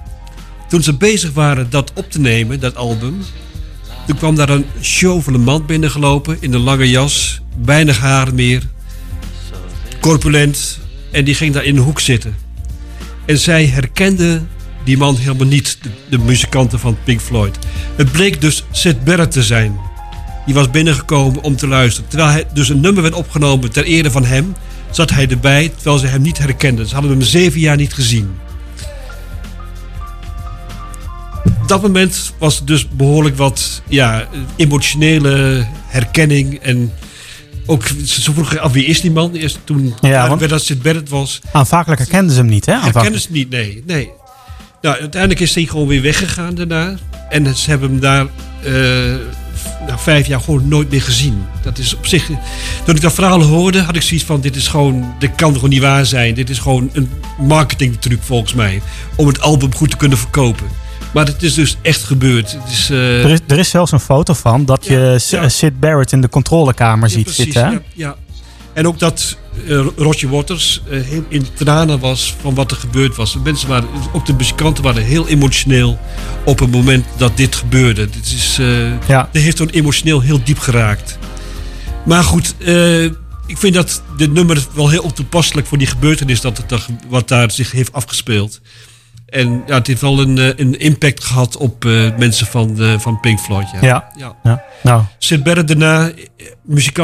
Toen 0.69 0.83
ze 0.83 0.95
bezig 0.95 1.33
waren 1.33 1.71
dat 1.71 1.93
op 1.95 2.11
te 2.11 2.21
nemen, 2.21 2.61
dat 2.61 2.77
album... 2.77 3.23
toen 4.07 4.17
kwam 4.17 4.35
daar 4.35 4.49
een 4.49 4.65
sjovele 4.81 5.39
man 5.39 5.67
binnengelopen 5.67 6.37
in 6.41 6.53
een 6.53 6.61
lange 6.61 6.91
jas. 6.91 7.41
Weinig 7.65 7.99
haar 7.99 8.35
meer. 8.35 8.63
Corpulent. 10.01 10.79
En 11.11 11.25
die 11.25 11.35
ging 11.35 11.55
daar 11.55 11.65
in 11.65 11.77
een 11.77 11.83
hoek 11.83 12.01
zitten. 12.01 12.37
En 13.25 13.39
zij 13.39 13.67
herkende 13.67 14.43
die 14.85 14.97
man 14.97 15.17
helemaal 15.17 15.47
niet, 15.47 15.79
de, 15.83 15.91
de 16.09 16.19
muzikanten 16.19 16.79
van 16.79 16.97
Pink 17.05 17.21
Floyd. 17.21 17.59
Het 17.97 18.13
bleek 18.13 18.41
dus 18.41 18.65
Sid 18.71 19.05
Barrett 19.05 19.33
te 19.33 19.43
zijn. 19.43 19.79
Die 20.47 20.55
was 20.55 20.71
binnengekomen 20.71 21.43
om 21.43 21.57
te 21.57 21.67
luisteren. 21.67 22.09
Terwijl 22.09 22.31
hij 22.31 22.45
dus 22.53 22.69
een 22.69 22.81
nummer 22.81 23.03
werd 23.03 23.15
opgenomen 23.15 23.73
ter 23.73 23.85
ere 23.85 24.11
van 24.11 24.25
hem, 24.25 24.55
zat 24.95 25.11
hij 25.11 25.29
erbij 25.29 25.69
terwijl 25.75 25.99
ze 25.99 26.07
hem 26.07 26.23
niet 26.23 26.39
herkenden. 26.39 26.87
Ze 26.87 26.95
hadden 26.95 27.13
hem 27.13 27.23
zeven 27.23 27.61
jaar 27.61 27.77
niet 27.77 27.95
gezien. 27.95 28.35
Op 31.45 31.69
dat 31.69 31.83
moment 31.83 32.33
was 32.39 32.59
er 32.59 32.67
dus 32.67 32.89
behoorlijk 32.89 33.37
wat 33.37 33.83
ja, 33.89 34.29
emotionele 34.57 35.67
herkenning. 35.87 36.59
En 36.59 36.93
ook, 37.67 37.87
ze 38.05 38.33
vroegen 38.33 38.61
af 38.61 38.73
wie 38.73 38.85
is 38.85 39.01
die 39.01 39.11
man? 39.11 39.35
Eerst 39.35 39.59
toen 39.65 39.95
Ja, 40.01 40.37
werd 40.37 40.51
dat 40.51 40.63
Sid 40.63 40.83
Barrett 40.83 41.09
was. 41.09 41.41
Aanvankelijk 41.53 42.01
herkenden 42.01 42.35
ze 42.35 42.41
hem 42.41 42.49
niet, 42.49 42.67
hè? 42.67 42.75
Aanvankelijk. 42.75 43.23
ze 43.23 43.29
niet, 43.31 43.51
nee. 43.51 43.83
nee. 43.87 44.11
Nou, 44.81 45.01
uiteindelijk 45.01 45.41
is 45.41 45.55
hij 45.55 45.65
gewoon 45.65 45.87
weer 45.87 46.03
weggegaan 46.03 46.55
daarna. 46.55 46.95
En 47.29 47.57
ze 47.57 47.71
hebben 47.71 47.91
hem 47.91 48.01
daar 48.01 48.27
eh, 48.63 49.15
na 49.87 49.99
vijf 49.99 50.27
jaar 50.27 50.41
gewoon 50.41 50.69
nooit 50.69 50.91
meer 50.91 51.03
gezien. 51.03 51.43
Dat 51.63 51.79
is 51.79 51.95
op 51.97 52.07
zich... 52.07 52.27
Toen 52.85 52.95
ik 52.95 53.01
dat 53.01 53.13
verhaal 53.13 53.43
hoorde, 53.43 53.83
had 53.83 53.97
ik 53.97 54.03
zoiets 54.03 54.27
van... 54.27 54.41
Dit 54.41 54.57
is 54.57 54.69
gewoon... 54.69 55.15
Dit 55.19 55.31
kan 55.35 55.55
gewoon 55.55 55.71
niet 55.71 55.81
waar 55.81 56.07
zijn. 56.07 56.35
Dit 56.35 56.51
is 56.51 56.59
gewoon 56.59 56.91
een 56.93 57.11
marketingtruc 57.39 58.23
volgens 58.23 58.55
mij. 58.55 58.83
Om 59.17 59.27
het 59.27 59.41
album 59.41 59.75
goed 59.75 59.91
te 59.91 59.97
kunnen 59.97 60.19
verkopen. 60.19 60.67
Maar 61.13 61.27
het 61.27 61.43
is 61.43 61.55
dus 61.55 61.77
echt 61.83 62.03
gebeurd. 62.03 62.53
Het 62.53 62.71
is, 62.73 62.91
eh, 62.91 63.25
Er, 63.25 63.31
is, 63.31 63.39
er 63.47 63.59
is 63.59 63.71
zelfs 63.71 63.93
een 63.93 64.01
foto 64.01 64.35
van 64.35 64.65
dat 64.65 64.87
je 64.87 65.17
S- 65.19 65.57
Sid 65.57 65.81
Barrett 65.81 66.13
in 66.13 66.21
de 66.21 66.29
controlekamer 66.29 67.11
ziet 67.11 67.25
precies, 67.25 67.45
zitten. 67.45 67.67
Hè? 67.67 67.79
Ja. 67.95 68.15
En 68.75 68.87
ook 68.87 68.99
dat 68.99 69.37
eh 69.69 69.87
Roger 69.97 70.29
Waters 70.29 70.83
eh, 70.91 71.03
heel 71.03 71.25
in 71.29 71.47
tranen 71.55 72.01
was 72.01 72.35
van 72.41 72.55
wat 72.55 72.71
er 72.71 72.77
gebeurd 72.77 73.17
was. 73.17 73.33
De 73.33 73.39
mensen 73.39 73.69
waren, 73.69 73.89
ook 74.13 74.27
de 74.27 74.35
muzikanten 74.35 74.85
waren 74.85 75.03
heel 75.03 75.29
emotioneel 75.29 75.99
op 76.45 76.59
het 76.59 76.71
moment 76.71 77.07
dat 77.17 77.37
dit 77.37 77.55
gebeurde. 77.55 78.11
Dit 78.11 78.27
is, 78.27 78.57
eh 78.61 79.09
Ja. 79.09 79.29
heeft 79.33 79.57
toen 79.57 79.69
emotioneel 79.69 80.21
heel 80.21 80.45
diep 80.45 80.59
geraakt. 80.59 81.19
Maar 82.05 82.25
goed, 82.25 82.55
ik 83.47 83.59
vind 83.59 83.75
dat 83.75 84.03
dit 84.17 84.33
nummer 84.33 84.67
wel 84.75 84.89
heel 84.89 85.13
toepasselijk 85.13 85.67
voor 85.67 85.79
die 85.79 85.87
gebeurtenis 85.87 86.41
dat 86.41 86.57
het, 86.57 86.87
wat 87.09 87.29
daar 87.29 87.51
zich 87.51 87.71
heeft 87.71 87.93
afgespeeld. 87.93 88.61
En 89.35 89.63
ja, 89.67 89.75
het 89.75 89.87
heeft 89.87 90.01
wel 90.01 90.21
een, 90.21 90.39
eh, 90.39 90.49
een 90.57 90.79
impact 90.79 91.25
gehad 91.25 91.57
op 91.57 91.85
eh, 91.85 91.93
mensen 92.19 92.47
van, 92.47 92.81
eh, 92.83 92.99
van 92.99 93.21
Pink 93.21 93.41
Floyd. 93.41 93.67
Ja. 93.73 93.79
Ja. 93.81 94.09
ja. 94.17 94.37
Ja. 94.43 94.63
Nou, 94.83 95.03
Sid 95.19 95.43
Barrett 95.43 95.69
daarna, 95.69 96.11
muziek, 96.63 96.99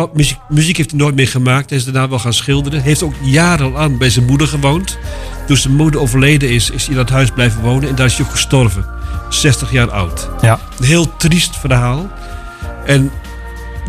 muziek 0.49 0.76
heeft 0.76 0.91
hij 0.91 1.01
nooit 1.01 1.14
meer 1.14 1.28
gemaakt. 1.28 1.70
Hij 1.70 1.78
is 1.78 1.85
daarna 1.85 2.09
wel 2.09 2.18
gaan 2.18 2.33
schilderen. 2.33 2.83
Heeft 2.83 3.03
ook 3.03 3.14
jarenlang 3.22 3.99
bij 3.99 4.11
zijn 4.11 4.24
moeder 4.26 4.47
gewoond. 4.47 4.99
Toen 5.47 5.57
zijn 5.57 5.74
moeder 5.74 6.01
overleden 6.01 6.51
is, 6.51 6.70
is 6.70 6.83
hij 6.83 6.91
in 6.91 6.97
dat 6.97 7.11
huis 7.11 7.31
blijven 7.31 7.62
wonen. 7.62 7.89
En 7.89 7.95
daar 7.95 8.07
is 8.07 8.16
hij 8.16 8.24
ook 8.26 8.33
gestorven. 8.33 8.85
60 9.28 9.72
jaar 9.72 9.91
oud. 9.91 10.28
Ja. 10.41 10.59
Een 10.78 10.85
heel 10.85 11.16
triest 11.16 11.57
verhaal. 11.57 12.11
En 12.87 13.11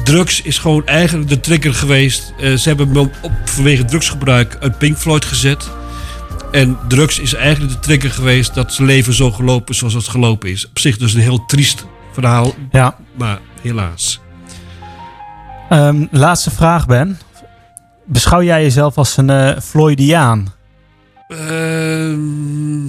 drugs 0.04 0.42
is 0.42 0.58
gewoon 0.58 0.86
eigenlijk 0.86 1.30
de 1.30 1.40
trigger 1.40 1.74
geweest. 1.74 2.34
Ze 2.38 2.62
hebben 2.64 2.88
hem 2.88 2.98
op- 2.98 3.32
vanwege 3.46 3.86
drugsgebruik 3.86 4.58
uit 4.60 4.78
Pink 4.78 4.98
Floyd 4.98 5.26
gezet. 5.26 5.70
En 6.52 6.78
drugs 6.88 7.20
is 7.20 7.34
eigenlijk 7.34 7.74
de 7.74 7.80
trigger 7.80 8.12
geweest 8.12 8.54
dat 8.54 8.74
zijn 8.74 8.88
leven 8.88 9.14
zo 9.14 9.32
gelopen 9.32 9.76
zoals 9.76 9.94
het 9.94 10.08
gelopen 10.08 10.50
is. 10.50 10.68
Op 10.68 10.80
zich 10.80 10.98
dus 10.98 11.14
een 11.14 11.22
heel 11.22 11.46
triest 11.46 11.86
verhaal. 12.12 12.54
Ja. 12.72 12.96
Maar 13.18 13.40
helaas. 13.62 14.20
Ehm, 15.70 16.06
laatste 16.12 16.52
vraag, 16.52 16.86
Ben. 16.86 17.20
Beschouw 18.06 18.44
jij 18.44 18.62
jezelf 18.62 18.98
als 18.98 19.18
een 19.18 19.30
eh, 19.30 19.60
Floydiaan? 19.60 20.54
Ehm, 21.28 22.88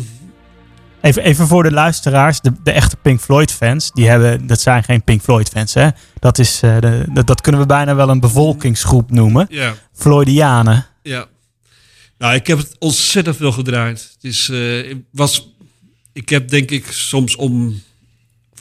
Even, 1.03 1.23
even 1.23 1.47
voor 1.47 1.63
de 1.63 1.73
luisteraars, 1.73 2.41
de, 2.41 2.53
de 2.63 2.73
echte 2.73 2.97
Pink 2.97 3.21
Floyd 3.21 3.53
fans, 3.53 3.91
die 3.93 4.09
hebben, 4.09 4.47
dat 4.47 4.61
zijn 4.61 4.85
geen 4.85 5.03
Pink 5.03 5.23
Floyd 5.23 5.49
fans, 5.49 5.75
hè? 5.75 5.89
Dat, 6.19 6.39
is, 6.39 6.63
eh, 6.63 6.79
de, 6.81 7.07
dat, 7.13 7.27
dat 7.27 7.41
kunnen 7.41 7.61
we 7.61 7.67
bijna 7.67 7.95
wel 7.95 8.09
een 8.09 8.21
bevolkingsgroep 8.21 9.11
noemen. 9.11 9.47
Ja. 9.49 9.73
Floydianen. 9.93 10.87
Ja. 11.03 11.27
Nou, 12.23 12.35
ik 12.35 12.47
heb 12.47 12.59
het 12.59 12.77
ontzettend 12.79 13.37
veel 13.37 13.53
gedraaid. 13.53 14.11
Het 14.15 14.33
is, 14.33 14.49
eh, 14.49 14.95
was, 15.11 15.49
ik 16.13 16.29
heb 16.29 16.49
denk 16.49 16.71
ik 16.71 16.87
soms 16.91 17.37
om, 17.37 17.83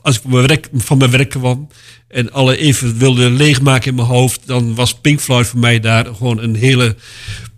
als 0.01 0.15
ik 0.15 0.21
van 0.21 0.31
mijn 0.31 0.47
werk, 0.47 0.69
van 0.73 1.27
kwam 1.27 1.67
en 2.07 2.31
alle 2.31 2.57
even 2.57 2.97
wilde 2.97 3.29
leegmaken 3.29 3.89
in 3.89 3.95
mijn 3.95 4.07
hoofd, 4.07 4.41
dan 4.45 4.75
was 4.75 4.93
Pink 4.93 5.19
Floyd 5.19 5.47
voor 5.47 5.59
mij 5.59 5.79
daar 5.79 6.05
gewoon 6.05 6.39
een 6.39 6.55
hele 6.55 6.95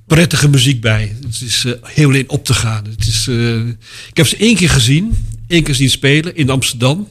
prettige 0.07 0.49
muziek 0.49 0.81
bij. 0.81 1.15
Het 1.21 1.41
is 1.41 1.65
eh, 1.65 1.73
heel 1.81 2.11
in 2.11 2.29
op 2.29 2.45
te 2.45 2.53
gaan. 2.53 2.85
Het 2.85 3.07
is, 3.07 3.27
eh, 3.27 3.67
ik 4.09 4.17
heb 4.17 4.27
ze 4.27 4.37
één 4.37 4.55
keer 4.55 4.69
gezien, 4.69 5.25
één 5.47 5.63
keer 5.63 5.75
zien 5.75 5.89
spelen 5.89 6.35
in 6.35 6.49
Amsterdam. 6.49 7.07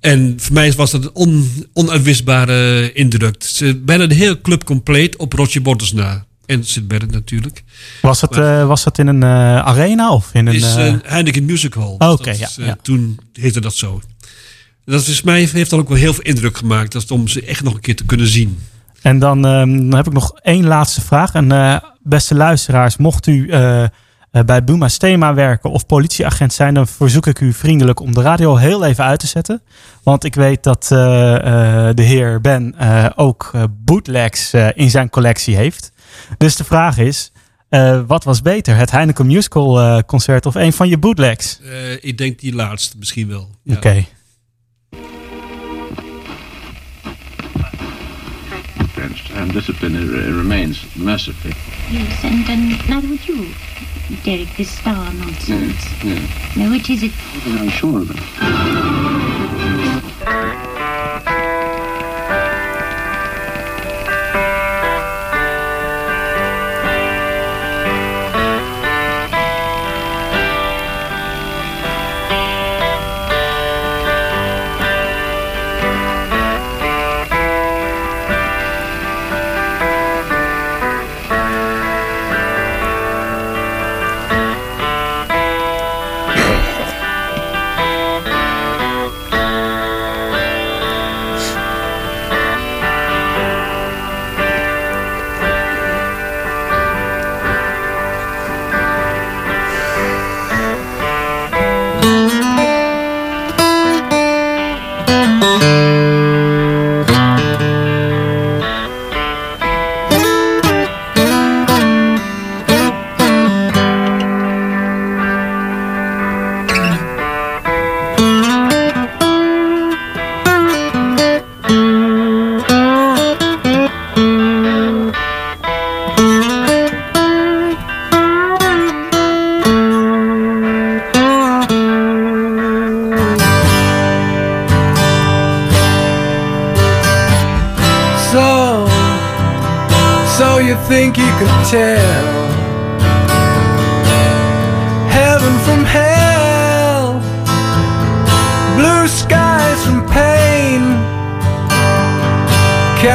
En 0.00 0.34
voor 0.36 0.54
mij 0.54 0.72
was 0.72 0.90
dat 0.90 1.04
een 1.04 1.14
on, 1.14 1.50
onuitwisbare 1.72 2.92
indruk. 2.92 3.42
Ze 3.42 3.76
bijna 3.76 4.06
de 4.06 4.14
hele 4.14 4.40
club 4.40 4.64
compleet 4.64 5.16
op 5.16 5.32
Roger 5.32 5.62
Waters 5.62 5.92
na. 5.92 6.27
En 6.48 6.64
Sid 6.64 6.88
Barrett 6.88 7.12
natuurlijk. 7.12 7.62
Was 8.02 8.20
het, 8.20 8.30
Maar- 8.30 8.60
eh, 8.60 8.66
was 8.66 8.84
dat 8.84 8.98
in 8.98 9.06
een 9.06 9.22
eh, 9.22 9.58
arena 9.58 10.12
of 10.12 10.30
in 10.32 10.46
een... 10.46 10.54
is 10.54 10.76
eh, 10.76 10.86
een 10.86 11.02
Heineken 11.04 11.44
Music 11.44 11.74
Hall. 11.74 11.94
Oh, 11.98 12.10
Oké, 12.10 12.24
Dat 12.24 12.38
ja, 12.38 12.46
is, 12.46 12.58
eh, 12.58 12.66
ja. 12.66 12.76
Toen 12.82 13.18
heette 13.32 13.60
dat 13.60 13.74
zo. 13.74 14.00
Dat 14.84 15.06
is 15.06 15.22
mij 15.22 15.44
heeft 15.52 15.70
dan 15.70 15.78
ook 15.78 15.88
wel 15.88 15.96
heel 15.98 16.14
veel 16.14 16.24
indruk 16.24 16.56
gemaakt. 16.56 16.92
Dat 16.92 17.02
is 17.02 17.10
om 17.10 17.28
ze 17.28 17.42
echt 17.44 17.62
nog 17.62 17.74
een 17.74 17.80
keer 17.80 17.96
te 17.96 18.04
kunnen 18.04 18.26
zien. 18.26 18.58
En 19.02 19.18
dan, 19.18 19.46
ehm, 19.46 19.76
dan 19.76 19.94
heb 19.94 20.06
ik 20.06 20.12
nog 20.12 20.32
één 20.42 20.66
laatste 20.66 21.00
vraag. 21.00 21.32
En 21.34 21.52
eh, 21.52 21.76
beste 22.02 22.34
luisteraars, 22.34 22.96
mocht 22.96 23.26
u 23.26 23.48
eh, 23.48 23.82
eh, 23.82 23.88
bij 24.46 24.64
Buma 24.64 24.88
Stema 24.88 25.34
werken 25.34 25.70
of 25.70 25.86
politieagent 25.86 26.52
zijn, 26.52 26.74
dan 26.74 26.86
verzoek 26.88 27.26
ik 27.26 27.40
u 27.40 27.52
vriendelijk 27.52 28.00
om 28.00 28.14
de 28.14 28.22
radio 28.22 28.56
heel 28.56 28.84
even 28.84 29.04
uit 29.04 29.20
te 29.20 29.26
zetten. 29.26 29.62
Want 30.02 30.24
ik 30.24 30.34
weet 30.34 30.62
dat 30.62 30.88
eh, 30.92 31.34
eh, 31.88 31.94
de 31.94 32.02
heer 32.02 32.40
Ben 32.40 32.74
eh, 32.78 33.06
ook 33.16 33.50
eh, 33.54 33.62
bootlegs 33.84 34.52
eh, 34.52 34.68
in 34.74 34.90
zijn 34.90 35.10
collectie 35.10 35.56
heeft. 35.56 35.92
Dus 36.38 36.56
de 36.56 36.64
vraag 36.64 36.98
is, 36.98 37.32
eh, 37.68 38.00
wat 38.06 38.24
was 38.24 38.42
beter? 38.42 38.76
Het 38.76 38.90
Heineken 38.90 39.26
Musical 39.26 39.80
eh, 39.80 39.98
concert 40.06 40.46
of 40.46 40.54
een 40.54 40.72
van 40.72 40.88
je 40.88 40.98
bootlegs? 40.98 41.60
Eh, 41.62 41.92
ik 42.00 42.18
denk 42.18 42.38
die 42.38 42.54
laatste 42.54 42.96
misschien 42.98 43.28
wel. 43.28 43.50
Ja. 43.62 43.76
Oké. 43.76 44.04
and 49.38 49.52
discipline 49.52 49.94
uh, 49.94 50.36
remains 50.36 50.84
mercifully. 50.96 51.54
Yes, 51.90 52.24
and 52.24 52.48
um, 52.48 52.68
neither 52.88 53.08
would 53.08 53.24
you, 53.24 53.46
Derek, 54.24 54.48
this 54.56 54.70
star 54.70 55.12
nonsense. 55.14 55.86
Yeah. 56.02 56.20
Now, 56.56 56.70
which 56.70 56.90
is 56.90 57.02
it? 57.02 57.12
I'm 57.46 57.70
sure 57.70 58.00
of 58.00 58.10
it. 58.10 58.18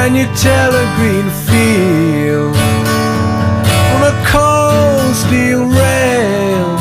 Can 0.04 0.16
you 0.16 0.26
tell 0.36 0.76
a 0.76 0.86
green 0.98 1.30
field 1.48 2.54
from 3.88 4.02
a 4.04 4.14
cold 4.28 5.16
steel 5.16 5.64
rail? 5.64 6.76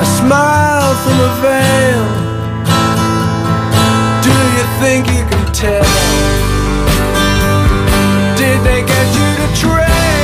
A 0.00 0.06
smile 0.18 0.94
from 1.04 1.16
a 1.28 1.32
veil. 1.44 2.06
Do 4.24 4.32
you 4.56 4.64
think 4.80 5.08
you 5.08 5.22
can 5.28 5.44
tell? 5.52 5.84
Did 8.38 8.58
they 8.64 8.80
get 8.80 9.06
you 9.18 9.28
to 9.36 9.60
train 9.60 10.17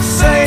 over 0.00 0.39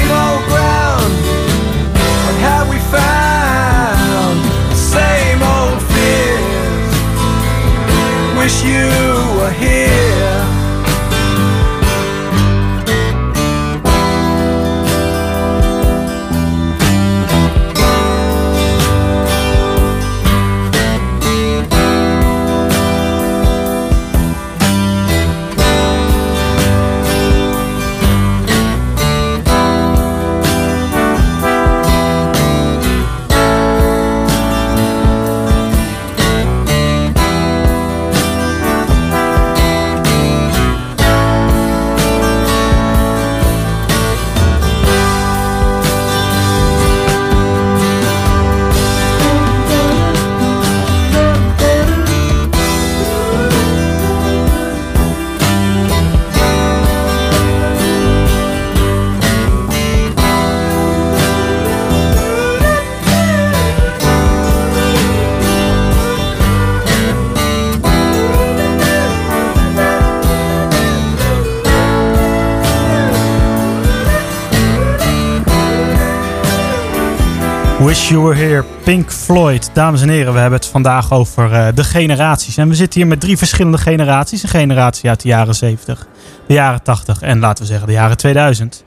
You 78.14 78.64
Pink 78.84 79.12
Floyd. 79.12 79.70
Dames 79.74 80.02
en 80.02 80.10
heren, 80.10 80.34
we 80.34 80.40
hebben 80.40 80.60
het 80.60 80.68
vandaag 80.68 81.12
over 81.12 81.52
eh, 81.52 81.68
de 81.76 81.84
generaties. 81.84 82.58
En 82.58 82.70
we 82.70 82.76
zitten 82.76 83.00
hier 83.00 83.10
met 83.10 83.20
drie 83.20 83.38
verschillende 83.38 83.78
generaties. 83.78 84.44
Een 84.44 84.50
generatie 84.50 85.10
uit 85.10 85.22
de 85.22 85.28
jaren 85.28 85.56
70, 85.56 86.08
de 86.48 86.54
jaren 86.54 86.84
80 86.84 87.22
en 87.22 87.40
laten 87.40 87.64
we 87.64 87.70
zeggen 87.70 87.88
de 87.88 87.94
jaren 87.94 88.18
2000. 88.18 88.84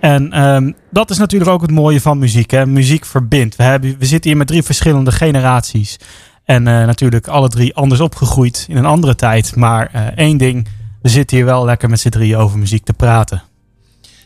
En 0.00 0.32
ehm, 0.32 0.72
dat 0.90 1.10
is 1.10 1.18
natuurlijk 1.18 1.50
ook 1.50 1.60
het 1.60 1.70
mooie 1.70 2.00
van 2.00 2.18
muziek. 2.18 2.50
Hè? 2.50 2.66
Muziek 2.66 3.04
verbindt. 3.04 3.56
We, 3.56 3.62
hebben, 3.62 3.96
we 3.98 4.06
zitten 4.06 4.30
hier 4.30 4.38
met 4.38 4.46
drie 4.46 4.62
verschillende 4.62 5.12
generaties. 5.12 5.96
En 6.44 6.66
eh, 6.66 6.86
natuurlijk 6.86 7.28
alle 7.28 7.48
drie 7.48 7.74
anders 7.74 8.00
opgegroeid 8.00 8.66
in 8.68 8.76
een 8.76 8.86
andere 8.86 9.14
tijd. 9.14 9.56
Maar 9.56 9.90
eh, 9.92 10.06
één 10.06 10.36
ding, 10.36 10.68
we 11.02 11.08
zitten 11.08 11.36
hier 11.36 11.46
wel 11.46 11.64
lekker 11.64 11.90
met 11.90 12.00
z'n 12.00 12.08
drieën 12.08 12.36
over 12.36 12.58
muziek 12.58 12.84
te 12.84 12.92
praten. 12.92 13.42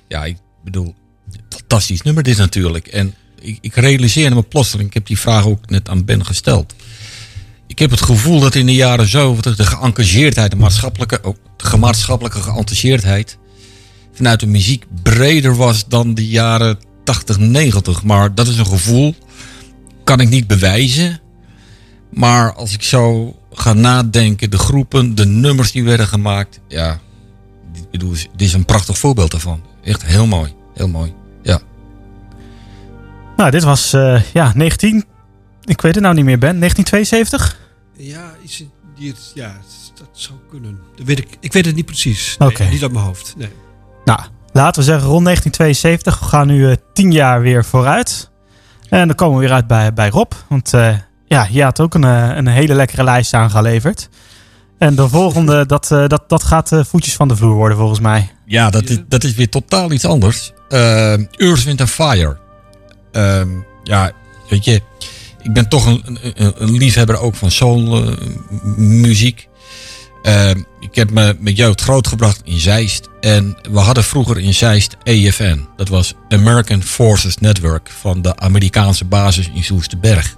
Ja, 0.08 0.24
ik 0.24 0.36
bedoel, 0.64 0.94
fantastisch 1.48 2.02
nummer 2.02 2.22
dit 2.22 2.38
natuurlijk. 2.38 2.86
En 2.86 3.14
ik, 3.44 3.58
ik 3.60 3.74
realiseerde 3.74 4.34
me 4.34 4.42
plotseling, 4.42 4.88
ik 4.88 4.94
heb 4.94 5.06
die 5.06 5.18
vraag 5.18 5.46
ook 5.46 5.70
net 5.70 5.88
aan 5.88 6.04
Ben 6.04 6.26
gesteld. 6.26 6.74
Ik 7.66 7.78
heb 7.78 7.90
het 7.90 8.02
gevoel 8.02 8.40
dat 8.40 8.54
in 8.54 8.66
de 8.66 8.74
jaren 8.74 9.08
70 9.08 9.56
de 9.56 9.66
geëngageerdheid, 9.66 10.50
de 10.50 10.56
maatschappelijke, 10.56 11.22
ook 11.22 11.36
de 11.56 11.66
gemaatschappelijke 11.66 12.40
geëngageerdheid 12.42 13.38
vanuit 14.12 14.40
de 14.40 14.46
muziek 14.46 14.84
breder 15.02 15.56
was 15.56 15.88
dan 15.88 16.14
de 16.14 16.28
jaren 16.28 16.78
80, 17.04 17.38
90. 17.38 18.02
Maar 18.02 18.34
dat 18.34 18.48
is 18.48 18.58
een 18.58 18.66
gevoel, 18.66 19.14
kan 20.04 20.20
ik 20.20 20.28
niet 20.28 20.46
bewijzen. 20.46 21.20
Maar 22.10 22.54
als 22.54 22.72
ik 22.72 22.82
zo 22.82 23.36
ga 23.52 23.72
nadenken, 23.72 24.50
de 24.50 24.58
groepen, 24.58 25.14
de 25.14 25.26
nummers 25.26 25.72
die 25.72 25.84
werden 25.84 26.06
gemaakt, 26.06 26.60
ja, 26.68 27.00
ik 27.74 27.90
bedoel, 27.90 28.12
dit 28.12 28.28
is 28.36 28.52
een 28.52 28.64
prachtig 28.64 28.98
voorbeeld 28.98 29.30
daarvan. 29.30 29.62
Echt 29.82 30.04
heel 30.04 30.26
mooi, 30.26 30.52
heel 30.74 30.88
mooi. 30.88 31.14
Nou, 33.36 33.50
dit 33.50 33.62
was 33.62 33.92
eh, 33.92 34.22
ja, 34.32 34.52
19. 34.54 35.04
Ik 35.64 35.80
weet 35.80 35.94
het 35.94 36.02
nou 36.02 36.14
niet 36.14 36.24
meer, 36.24 36.38
Ben. 36.38 36.58
1972? 36.58 37.58
Ja, 37.96 38.34
is 38.42 38.58
het, 38.58 38.68
die, 38.96 39.14
ja, 39.34 39.56
dat 39.94 40.08
zou 40.12 40.38
kunnen. 40.50 40.78
Dat 40.96 41.06
weet 41.06 41.18
ik, 41.18 41.36
ik 41.40 41.52
weet 41.52 41.66
het 41.66 41.74
niet 41.74 41.86
precies. 41.86 42.36
Nee, 42.38 42.48
Oké. 42.48 42.64
Niet 42.64 42.82
uit 42.82 42.92
mijn 42.92 43.04
hoofd. 43.04 43.34
Nee. 43.36 43.48
Nou, 44.04 44.20
laten 44.52 44.80
we 44.80 44.86
zeggen 44.86 45.08
rond 45.08 45.24
1972. 45.24 46.18
We 46.18 46.24
gaan 46.24 46.46
nu 46.46 46.70
eh, 46.70 46.76
tien 46.92 47.12
jaar 47.12 47.40
weer 47.40 47.64
vooruit. 47.64 48.30
En 48.88 49.06
dan 49.06 49.16
komen 49.16 49.38
we 49.38 49.44
weer 49.44 49.54
uit 49.54 49.66
bij, 49.66 49.92
bij 49.92 50.08
Rob. 50.08 50.32
Want 50.48 50.74
eh, 50.74 50.96
ja, 51.26 51.46
je 51.50 51.62
had 51.62 51.80
ook 51.80 51.94
een, 51.94 52.02
een 52.02 52.46
hele 52.46 52.74
lekkere 52.74 53.04
lijst 53.04 53.34
aangeleverd. 53.34 54.08
En 54.78 54.94
de 54.94 55.08
volgende, 55.08 55.66
dat, 55.74 55.88
dat, 55.88 56.22
dat 56.28 56.42
gaat 56.42 56.70
voetjes 56.88 57.14
van 57.14 57.28
de 57.28 57.36
vloer 57.36 57.54
worden 57.54 57.78
volgens 57.78 58.00
mij. 58.00 58.30
Ja, 58.46 58.70
dat 58.70 58.88
is, 58.88 58.98
dat 59.08 59.24
is 59.24 59.34
weer 59.34 59.48
totaal 59.48 59.92
iets 59.92 60.04
anders. 60.04 60.52
Uh, 60.68 61.12
Earth, 61.12 61.64
Wind 61.64 61.90
Fire. 61.90 62.42
Ehm, 63.14 63.48
ja, 63.82 64.12
weet 64.48 64.64
je, 64.64 64.82
ik 65.42 65.52
ben 65.52 65.68
toch 65.68 65.86
een, 65.86 66.18
een, 66.34 66.52
een 66.56 66.76
liefhebber 66.76 67.18
ook 67.18 67.34
van 67.34 67.50
soul 67.50 68.06
eh, 68.06 68.16
muziek. 68.76 69.48
Ehm, 70.22 70.62
ik 70.80 70.94
heb 70.94 71.10
me 71.10 71.36
met 71.38 71.56
jeugd 71.56 71.80
grootgebracht 71.80 72.40
in 72.44 72.58
Zeist. 72.58 73.08
En 73.20 73.56
we 73.70 73.78
hadden 73.78 74.04
vroeger 74.04 74.38
in 74.38 74.54
Zeist 74.54 74.96
EFN. 75.02 75.66
Dat 75.76 75.88
was 75.88 76.14
American 76.28 76.82
Forces 76.82 77.36
Network 77.36 77.90
van 77.90 78.22
de 78.22 78.36
Amerikaanse 78.36 79.04
basis 79.04 79.50
in 79.54 79.64
Soesterberg. 79.64 80.36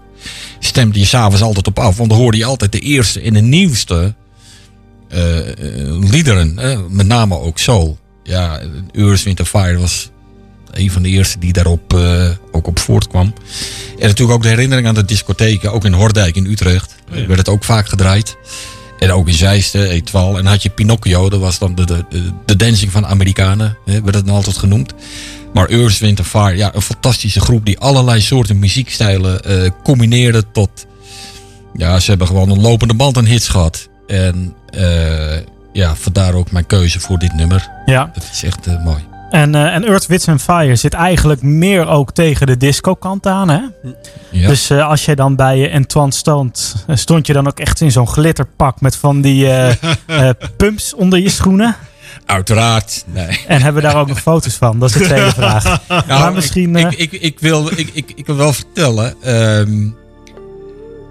Stemde 0.59 0.99
je 0.99 1.05
s'avonds 1.05 1.43
altijd 1.43 1.67
op 1.67 1.79
af, 1.79 1.97
want 1.97 2.11
dan 2.11 2.19
hoorde 2.19 2.37
je 2.37 2.45
altijd 2.45 2.73
de 2.73 2.79
eerste 2.79 3.21
en 3.21 3.33
de 3.33 3.41
nieuwste 3.41 4.15
eh, 5.09 5.49
eh, 5.49 6.11
liederen. 6.11 6.59
eh, 6.59 6.79
met 6.89 7.07
name 7.07 7.39
ook 7.39 7.59
soul. 7.59 7.99
Ja, 8.23 8.61
Earth, 8.93 9.27
and 9.27 9.49
Fire 9.49 9.79
was 9.79 10.11
een 10.77 10.91
van 10.91 11.03
de 11.03 11.09
eerste 11.09 11.39
die 11.39 11.53
daarop 11.53 11.95
eh, 11.95 12.29
ook 12.53 12.67
op 12.67 12.79
voortkwam. 12.79 13.33
En 13.99 14.07
natuurlijk 14.07 14.37
ook 14.37 14.43
de 14.43 14.49
herinnering 14.49 14.89
aan 14.89 14.95
de 14.95 15.05
discotheken. 15.05 15.73
Ook 15.73 15.85
in 15.85 15.93
Hordijk 15.93 16.37
in 16.37 16.47
Utrecht 16.47 16.95
Ja. 17.11 17.27
werd 17.27 17.39
het 17.39 17.49
ook 17.49 17.65
vaak 17.65 17.89
gedraaid. 17.89 18.37
En 18.99 19.13
ook 19.13 19.29
in 19.29 19.35
Zeisten, 19.35 19.89
Etoile. 19.89 20.37
En 20.37 20.43
dan 20.43 20.53
had 20.53 20.63
je 20.63 20.71
Pinocchio, 20.71 21.29
dat 21.29 21.41
was 21.41 21.59
dan 21.59 21.75
de, 21.75 21.85
de, 21.85 22.05
de, 22.45 22.57
dancing 22.57 22.93
van 22.93 23.07
Amerikanen. 23.07 23.77
Hè, 23.85 24.03
werd 24.03 24.15
het 24.15 24.27
dan 24.27 24.35
altijd 24.35 24.57
genoemd. 24.57 24.95
Maar 25.53 25.69
Earth, 25.69 25.99
Wind 25.99 26.21
Fire, 26.21 26.57
ja, 26.57 26.75
een 26.75 26.83
fantastische 26.83 27.41
groep 27.41 27.65
die 27.65 27.79
allerlei 27.79 28.21
soorten 28.21 28.59
muziekstijlen 28.59 29.45
eh, 29.45 29.71
combineerde 29.85 30.45
tot... 30.53 30.87
Ja, 31.75 32.01
ze 32.01 32.11
hebben 32.11 32.27
gewoon 32.27 32.51
een 32.51 32.61
lopende 32.61 32.95
band 32.95 33.17
aan 33.17 33.25
hits 33.25 33.49
gehad. 33.49 33.89
En 34.07 34.55
eh, 34.71 35.39
ja, 35.73 35.97
vandaar 35.97 36.35
ook 36.35 36.51
mijn 36.51 36.67
keuze 36.67 37.01
voor 37.01 37.19
dit 37.19 37.35
nummer. 37.35 37.69
Ja. 37.87 38.11
Het 38.15 38.29
is 38.33 38.43
echt 38.43 38.67
mooi. 38.85 39.16
En, 39.31 39.55
eh, 39.55 39.75
en 39.75 39.85
Earth, 39.85 40.07
Wits 40.07 40.29
and 40.29 40.43
Fire 40.43 40.77
zit 40.77 40.93
eigenlijk 40.95 41.43
meer 41.43 41.87
ook 41.89 42.13
tegen 42.13 42.47
de 42.47 42.57
disco 42.57 42.95
kant 42.95 43.27
aan. 43.27 43.49
Hè? 43.49 43.61
Ja. 44.31 44.49
Dus 44.49 44.71
eh, 44.71 44.89
als 44.89 45.05
je 45.05 45.17
dan 45.17 45.37
bij 45.37 45.69
uh, 45.69 45.75
Antoine 45.75 46.13
stond, 46.13 46.75
eh, 46.87 46.97
stond 46.97 47.27
je 47.27 47.33
dan 47.33 47.47
ook 47.47 47.61
echt 47.61 47.81
in 47.81 47.93
zo'n 47.93 48.09
glitterpak 48.09 48.81
met 48.81 48.97
van 48.97 49.21
die 49.21 49.49
pumps 50.57 50.95
onder 50.95 51.19
je 51.19 51.29
schoenen. 51.29 51.77
Uiteraard, 52.27 53.05
nee. 53.07 53.41
En 53.47 53.63
hebben 53.63 53.83
we 53.83 53.89
daar 53.89 54.01
ook 54.01 54.09
nog 54.09 54.21
foto's 54.21 54.55
van? 54.55 54.79
Dat 54.79 54.89
is 54.89 54.97
de 54.97 55.05
tweede 55.05 55.31
vraag. 55.33 55.65
Nou, 55.89 56.07
maar 56.09 56.33
misschien... 56.33 56.77
Ik, 56.77 56.93
ik, 56.93 57.13
ik, 57.13 57.21
ik, 57.21 57.41
wil, 57.41 57.71
ik, 57.71 57.91
ik, 57.93 58.13
ik 58.15 58.27
wil 58.27 58.37
wel 58.37 58.53
vertellen. 58.53 59.15
ehm, 59.23 59.89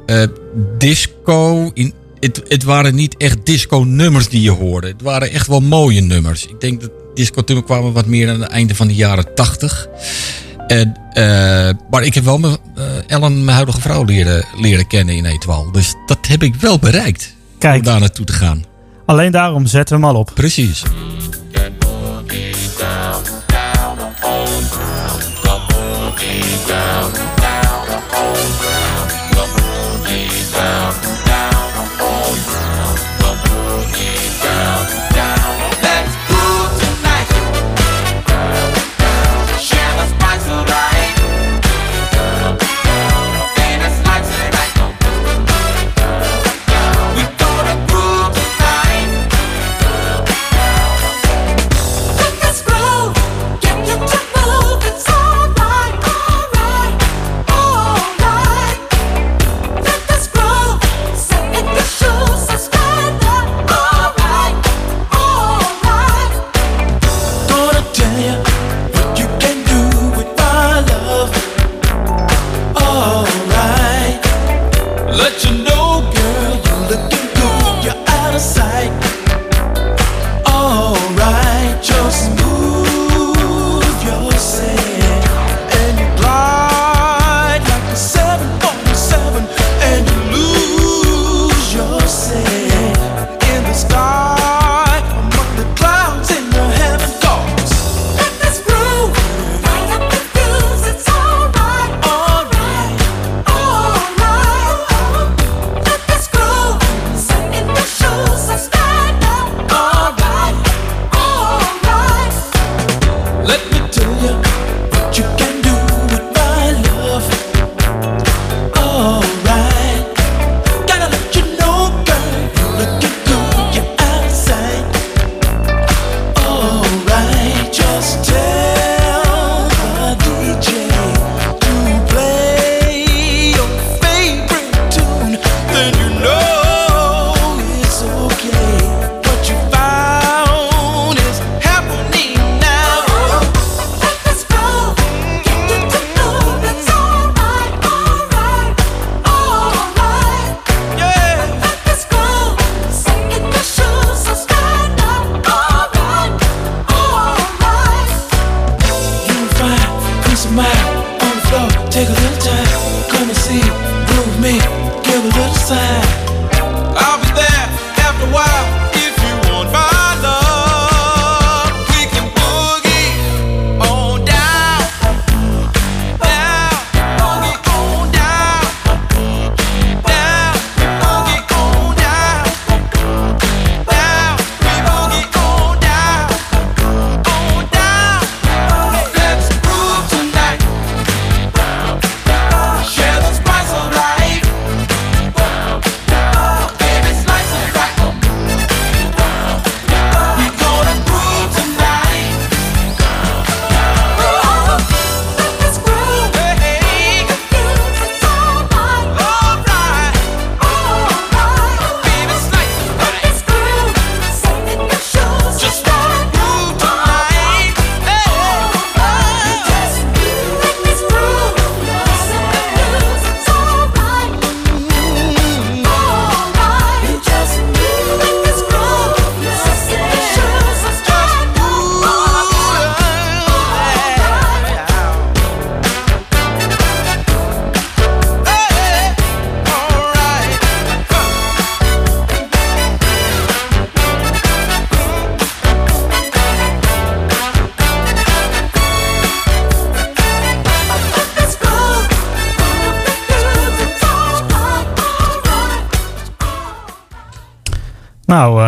eh, 0.06 0.28
disco. 0.78 1.72
In, 1.74 1.94
het, 2.20 2.42
het 2.48 2.64
waren 2.64 2.96
niet 2.96 3.18
echt 3.18 3.46
disco-nummers 3.46 4.30
die 4.30 4.42
je 4.42 4.52
hoorde. 4.52 4.88
Het 4.88 5.02
waren 5.02 5.32
echt 5.32 5.48
wel 5.48 5.62
mooie 5.62 6.02
nummers. 6.02 6.46
Ik 6.46 6.62
denk 6.62 6.82
dat 6.82 6.92
disco-nummers 7.16 7.66
kwamen 7.66 7.94
wat 7.94 8.06
meer 8.06 8.30
aan 8.30 8.42
het 8.42 8.50
einde 8.50 8.76
van 8.76 8.88
de 8.88 8.96
jaren 8.96 9.34
tachtig. 9.36 9.88
En, 10.68 10.96
eh, 11.14 11.70
maar 11.90 12.04
ik 12.04 12.14
heb 12.14 12.24
wel 12.24 12.38
mijn, 12.38 12.58
eh, 12.76 12.84
Ellen, 13.08 13.44
mijn 13.44 13.56
huidige 13.56 13.82
vrouw, 13.82 14.04
leren, 14.04 14.46
leren 14.58 14.88
kennen 14.88 15.16
in 15.16 15.26
Etoile. 15.26 15.72
Dus 15.72 15.94
dat 16.06 16.28
heb 16.28 16.44
ik 16.44 16.56
wel 16.56 16.80
bereikt. 16.80 17.36
Kijk. 17.58 17.78
Om 17.78 17.84
daar 17.84 18.00
naartoe 18.00 18.26
te 18.26 18.34
gaan. 18.34 18.64
Alleen 19.06 19.32
daarom 19.32 19.66
zetten 19.66 20.00
we 20.00 20.06
hem 20.06 20.16
al 20.16 20.20
op. 20.20 20.32
Precies. 20.34 20.84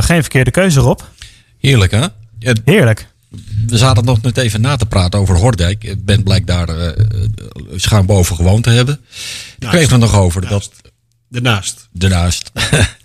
Geen 0.07 0.21
verkeerde 0.21 0.51
keuze, 0.51 0.79
Rob. 0.79 0.99
Heerlijk, 1.59 1.91
hè? 1.91 2.05
Ja, 2.39 2.53
Heerlijk. 2.65 3.07
We 3.67 3.77
zaten 3.77 4.05
nog 4.05 4.21
net 4.21 4.37
even 4.37 4.61
na 4.61 4.75
te 4.75 4.85
praten 4.85 5.19
over 5.19 5.35
Hordijk. 5.35 5.83
Ik 5.83 6.05
ben 6.05 6.23
blijk 6.23 6.47
daar 6.47 6.69
eh, 6.69 6.87
eh, 6.87 6.95
schuin 7.75 8.05
boven 8.05 8.35
gewoond 8.35 8.63
te 8.63 8.69
hebben. 8.69 8.99
Ik 9.59 9.67
kreeg 9.67 9.89
het 9.89 9.99
nog 9.99 10.15
over. 10.15 10.47
Dat, 10.47 10.71
Daarnaast. 11.29 11.87
Daarnaast. 11.91 12.51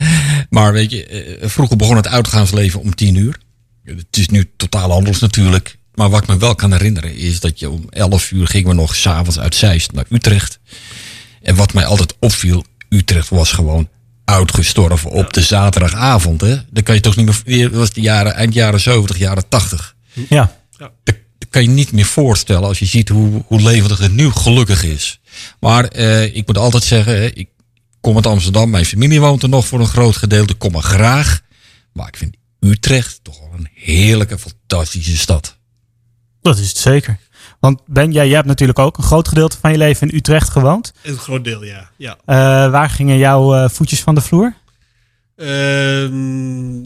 maar 0.50 0.72
weet 0.72 0.90
je, 0.90 1.06
eh, 1.06 1.48
vroeger 1.48 1.76
begon 1.76 1.96
het 1.96 2.08
uitgaansleven 2.08 2.80
om 2.80 2.94
tien 2.94 3.14
uur. 3.14 3.38
Het 3.84 4.16
is 4.16 4.28
nu 4.28 4.50
totaal 4.56 4.92
anders 4.92 5.18
natuurlijk. 5.18 5.78
Maar 5.94 6.10
wat 6.10 6.22
ik 6.22 6.28
me 6.28 6.38
wel 6.38 6.54
kan 6.54 6.72
herinneren 6.72 7.14
is 7.14 7.40
dat 7.40 7.58
je 7.58 7.70
om 7.70 7.86
11 7.90 8.30
uur 8.30 8.46
gingen 8.46 8.68
we 8.68 8.74
nog 8.74 8.96
s'avonds 8.96 9.38
uit 9.38 9.54
Zeist 9.54 9.92
naar 9.92 10.06
Utrecht. 10.08 10.58
En 11.42 11.54
wat 11.54 11.72
mij 11.72 11.84
altijd 11.84 12.14
opviel, 12.18 12.64
Utrecht 12.88 13.28
was 13.28 13.52
gewoon 13.52 13.88
uitgestorven 14.24 15.10
op 15.10 15.32
de 15.32 15.42
zaterdagavond. 15.42 16.40
Hè? 16.40 16.56
Dan 16.70 16.82
kan 16.82 16.94
je 16.94 17.00
toch 17.00 17.16
niet 17.16 17.46
meer. 17.46 17.70
Dat 17.70 17.78
was 17.78 17.92
de 17.92 18.00
jaren, 18.00 18.34
eind 18.34 18.54
jaren 18.54 18.80
70, 18.80 19.18
jaren 19.18 19.48
80. 19.48 19.96
Ja. 20.28 20.56
Dat 20.76 21.16
kan 21.50 21.62
je 21.62 21.68
niet 21.68 21.92
meer 21.92 22.04
voorstellen 22.04 22.68
als 22.68 22.78
je 22.78 22.86
ziet 22.86 23.08
hoe, 23.08 23.42
hoe 23.46 23.62
levendig 23.62 23.98
het 23.98 24.12
nu 24.12 24.30
gelukkig 24.30 24.84
is. 24.84 25.20
Maar 25.60 25.84
eh, 25.84 26.36
ik 26.36 26.46
moet 26.46 26.58
altijd 26.58 26.82
zeggen, 26.82 27.14
hè, 27.14 27.26
ik 27.26 27.48
kom 28.00 28.16
uit 28.16 28.26
Amsterdam. 28.26 28.70
Mijn 28.70 28.84
familie 28.84 29.20
woont 29.20 29.42
er 29.42 29.48
nog 29.48 29.66
voor 29.66 29.80
een 29.80 29.86
groot 29.86 30.16
gedeelte. 30.16 30.52
Ik 30.52 30.58
kom 30.58 30.74
er 30.74 30.82
graag. 30.82 31.40
Maar 31.92 32.08
ik 32.08 32.16
vind 32.16 32.36
Utrecht 32.60 33.20
toch 33.22 33.38
wel 33.38 33.58
een 33.58 33.68
heerlijke, 33.74 34.38
fantastische 34.38 35.16
stad. 35.16 35.56
Dat 36.42 36.58
is 36.58 36.68
het 36.68 36.78
zeker. 36.78 37.18
Want 37.62 37.80
Ben, 37.86 38.12
jij, 38.12 38.26
jij 38.26 38.34
hebt 38.34 38.46
natuurlijk 38.46 38.78
ook 38.78 38.98
een 38.98 39.04
groot 39.04 39.28
gedeelte 39.28 39.58
van 39.60 39.70
je 39.70 39.78
leven 39.78 40.08
in 40.08 40.16
Utrecht 40.16 40.48
gewoond. 40.48 40.92
Een 41.02 41.16
groot 41.16 41.44
deel, 41.44 41.64
ja. 41.64 41.90
ja. 41.96 42.16
Eh, 42.24 42.36
waar 42.70 42.90
gingen 42.90 43.16
jouw 43.18 43.54
eh, 43.54 43.68
voetjes 43.68 44.00
van 44.00 44.14
de 44.14 44.20
vloer? 44.20 44.54
Ehm, 45.36 46.84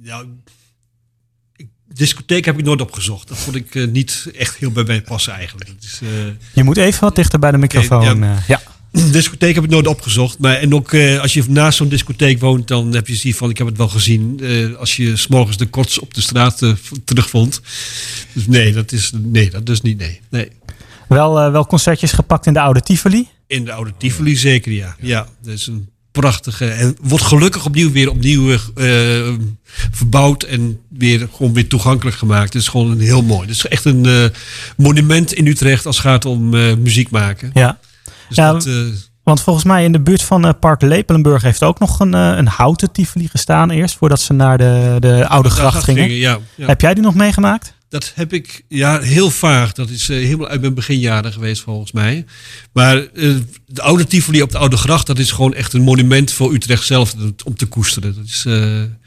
ja, 0.00 0.24
discotheek 1.88 2.44
heb 2.44 2.58
ik 2.58 2.64
nooit 2.64 2.80
opgezocht. 2.80 3.28
Dat 3.28 3.38
vond 3.38 3.56
ik 3.56 3.74
eh, 3.74 3.86
niet 3.86 4.30
echt 4.36 4.56
heel 4.56 4.70
bij 4.70 4.84
mij 4.84 5.02
passen 5.02 5.32
eigenlijk. 5.32 5.70
Je 6.52 6.64
moet 6.64 6.76
even 6.76 7.00
wat 7.00 7.16
dichter 7.16 7.38
bij 7.38 7.50
de 7.50 7.58
microfoon. 7.58 8.18
ja. 8.18 8.42
ja. 8.46 8.60
Discotheek 8.92 9.54
heb 9.54 9.64
ik 9.64 9.70
nooit 9.70 9.86
opgezocht. 9.86 10.38
Maar, 10.38 10.56
en 10.56 10.74
ook 10.74 10.92
eh, 10.92 11.20
als 11.20 11.34
je 11.34 11.44
naast 11.48 11.76
zo'n 11.76 11.88
discotheek 11.88 12.40
woont, 12.40 12.68
dan 12.68 12.94
heb 12.94 13.06
je 13.06 13.14
zoiets 13.14 13.38
van, 13.38 13.50
ik 13.50 13.58
heb 13.58 13.66
het 13.66 13.76
wel 13.76 13.88
gezien. 13.88 14.40
eh, 14.42 14.74
als 14.74 14.96
je 14.96 15.16
s'morgens 15.16 15.56
de 15.56 15.66
kots 15.66 15.98
op 15.98 16.14
de 16.14 16.20
straat 16.20 16.62
eh, 16.62 16.72
terugvond. 17.04 17.60
Dus 18.32 18.46
nee, 18.46 18.72
dat 18.72 18.92
is, 18.92 19.12
nee, 19.14 19.50
dat 19.50 19.68
is 19.68 19.80
niet, 19.80 19.98
nee. 19.98 20.20
nee. 20.30 20.48
Wel, 21.08 21.50
wel 21.50 21.66
concertjes 21.66 22.12
gepakt 22.12 22.46
in 22.46 22.52
de 22.52 22.60
oude 22.60 22.80
Tivoli. 22.80 23.28
In 23.46 23.64
de 23.64 23.72
oude 23.72 23.92
Tivoli 23.98 24.36
zeker, 24.36 24.72
ja. 24.72 24.96
Ja, 25.00 25.28
dat 25.42 25.54
is 25.54 25.66
een 25.66 25.88
prachtige... 26.10 26.66
En 26.66 26.96
wordt 27.00 27.24
gelukkig 27.24 27.64
opnieuw 27.64 27.92
weer 27.92 28.10
opnieuw 28.10 28.58
verbouwd 29.90 30.42
en 30.42 30.80
weer, 30.88 31.28
gewoon 31.36 31.52
weer 31.52 31.68
toegankelijk 31.68 32.16
gemaakt. 32.16 32.52
Het 32.52 32.62
is 32.62 32.68
gewoon 32.68 32.90
een 32.90 33.00
heel 33.00 33.22
mooi. 33.22 33.40
Het 33.40 33.56
is 33.56 33.66
echt 33.66 33.84
een 33.84 34.30
monument 34.76 35.32
in 35.32 35.46
Utrecht 35.46 35.86
als 35.86 35.96
het 35.96 36.06
gaat 36.06 36.24
om 36.24 36.48
muziek 36.82 37.10
maken. 37.10 37.50
Ja. 37.54 37.78
Dus 38.36 38.44
Ja, 38.44 38.52
dat, 38.52 38.66
eh, 38.66 38.74
Want 39.22 39.40
volgens 39.40 39.64
mij 39.64 39.84
in 39.84 39.92
de 39.92 40.00
buurt 40.00 40.22
van 40.22 40.46
eh, 40.46 40.52
Park 40.60 40.82
Lepelenburg 40.82 41.42
heeft 41.42 41.62
ook 41.62 41.78
nog 41.78 42.00
een, 42.00 42.14
eh, 42.14 42.36
een 42.36 42.46
houten 42.46 42.92
Tivoli 42.92 43.28
gestaan 43.28 43.70
eerst. 43.70 43.96
Voordat 43.96 44.20
ze 44.20 44.32
naar 44.32 44.58
de, 44.58 44.96
de 44.98 45.28
oude 45.28 45.48
de 45.48 45.54
gracht 45.54 45.84
gingen. 45.84 46.02
gingen, 46.02 46.18
ja, 46.18 46.38
ja. 46.54 46.66
Heb 46.66 46.80
jij 46.80 46.94
die 46.94 47.02
nog 47.02 47.14
meegemaakt? 47.14 47.74
Dat 47.88 48.12
heb 48.14 48.32
ik 48.32 48.64
ja, 48.68 49.00
heel 49.00 49.30
vaag. 49.30 49.72
Dat 49.72 49.90
is 49.90 50.08
eh, 50.08 50.16
helemaal 50.16 50.48
uit 50.48 50.60
mijn 50.60 50.74
beginjaren 50.74 51.32
geweest 51.32 51.62
volgens 51.62 51.92
mij. 51.92 52.24
Maar 52.72 53.06
de 53.66 53.82
oude 53.82 54.06
Tivoli 54.06 54.42
op 54.42 54.50
de 54.50 54.58
Oude 54.58 54.76
Gracht... 54.76 55.06
dat 55.06 55.18
is 55.18 55.30
gewoon 55.30 55.54
echt 55.54 55.72
een 55.72 55.82
monument 55.82 56.32
voor 56.32 56.52
Utrecht 56.52 56.84
zelf 56.84 57.14
om 57.44 57.56
te 57.56 57.66
koesteren. 57.66 58.14
Dat 58.14 58.24
is 58.24 58.44
een 58.44 58.98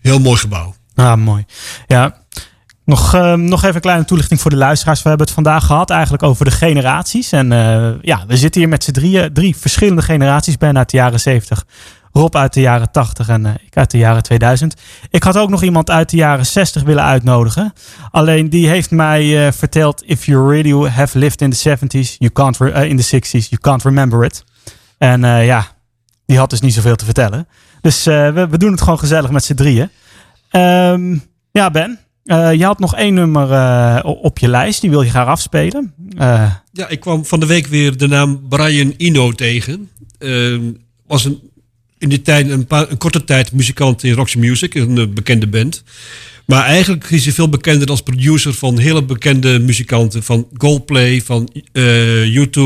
heel 0.00 0.18
mooi 0.18 0.38
gebouw. 0.38 0.74
Ah, 0.94 1.16
mooi. 1.16 1.44
Ja. 1.86 2.21
Nog, 2.84 3.14
eh, 3.14 3.34
nog 3.34 3.62
even 3.62 3.74
een 3.74 3.80
kleine 3.80 4.04
toelichting 4.04 4.40
voor 4.40 4.50
de 4.50 4.56
luisteraars. 4.56 5.02
We 5.02 5.08
hebben 5.08 5.26
het 5.26 5.34
vandaag 5.34 5.66
gehad 5.66 5.90
eigenlijk 5.90 6.22
over 6.22 6.44
de 6.44 6.50
generaties. 6.50 7.32
En 7.32 7.52
eh, 7.52 7.90
ja, 8.00 8.24
we 8.26 8.36
zitten 8.36 8.60
hier 8.60 8.70
met 8.70 8.84
z'n 8.84 8.90
drieën. 8.90 9.32
Drie 9.32 9.56
verschillende 9.56 10.02
generaties. 10.02 10.58
Ben 10.58 10.78
uit 10.78 10.90
de 10.90 10.96
jaren 10.96 11.20
70. 11.20 11.64
Rob 12.12 12.36
uit 12.36 12.52
de 12.52 12.60
jaren 12.60 12.90
80 12.90 13.28
en 13.28 13.46
eh, 13.46 13.52
ik 13.66 13.76
uit 13.76 13.90
de 13.90 13.98
jaren 13.98 14.22
2000. 14.22 14.74
Ik 15.10 15.22
had 15.22 15.36
ook 15.36 15.50
nog 15.50 15.62
iemand 15.62 15.90
uit 15.90 16.10
de 16.10 16.16
jaren 16.16 16.46
60 16.46 16.82
willen 16.82 17.04
uitnodigen. 17.04 17.72
Alleen 18.10 18.50
die 18.50 18.68
heeft 18.68 18.90
mij 18.90 19.52
verteld... 19.52 20.02
If 20.06 20.26
you 20.26 20.48
really 20.50 20.90
have 20.90 21.18
lived 21.18 21.40
in 21.40 21.50
the 21.50 21.70
70s, 21.70 22.16
you 22.18 22.32
can't 22.32 22.60
in 22.60 22.96
the 22.96 23.16
60s, 23.16 23.48
you 23.48 23.60
can't 23.60 23.82
remember 23.82 24.24
it. 24.24 24.44
En 24.98 25.20
ja, 25.20 25.66
die 26.26 26.38
had 26.38 26.50
dus 26.50 26.60
niet 26.60 26.74
zoveel 26.74 26.96
te 26.96 27.04
vertellen. 27.04 27.48
Dus 27.80 28.04
we, 28.04 28.46
we 28.50 28.58
doen 28.58 28.70
het 28.70 28.80
gewoon 28.80 28.98
gezellig 28.98 29.30
met 29.30 29.44
z'n 29.44 29.54
drieën. 29.54 29.90
Ehm, 30.50 31.18
ja, 31.52 31.70
Ben. 31.70 31.98
Eh, 32.24 32.52
je 32.52 32.64
had 32.64 32.78
nog 32.78 32.96
één 32.96 33.14
nummer 33.14 33.50
eh, 33.52 33.98
op 34.04 34.38
je 34.38 34.48
lijst. 34.48 34.80
Die 34.80 34.90
wil 34.90 35.02
je 35.02 35.10
graag 35.10 35.26
afspelen. 35.26 35.94
Eh, 36.16 36.54
Ja, 36.72 36.88
ik 36.88 37.00
kwam 37.00 37.24
van 37.24 37.40
de 37.40 37.46
week 37.46 37.66
weer 37.66 37.96
de 37.96 38.06
naam 38.06 38.48
Brian 38.48 38.94
Eno 38.96 39.32
tegen. 39.32 39.90
Ehm, 40.18 40.72
was 41.06 41.24
een, 41.24 41.40
in 41.98 42.08
die 42.08 42.22
tijd 42.22 42.50
een, 42.50 42.66
korte 42.98 43.24
tijd 43.24 43.52
muzikant 43.52 44.02
in 44.02 44.12
Roxy 44.12 44.38
Music, 44.38 44.74
een 44.74 45.14
bekende 45.14 45.46
band. 45.46 45.82
Maar 46.46 46.64
eigenlijk 46.64 47.10
is 47.10 47.24
hij 47.24 47.32
veel 47.32 47.48
bekender 47.48 47.88
als 47.88 48.02
producer 48.02 48.54
van 48.54 48.78
hele 48.78 49.04
bekende 49.04 49.58
muzikanten. 49.58 50.22
Van 50.22 50.48
Goldplay, 50.56 51.20
van 51.20 51.48
eh 51.72 52.36
U2, 52.36 52.60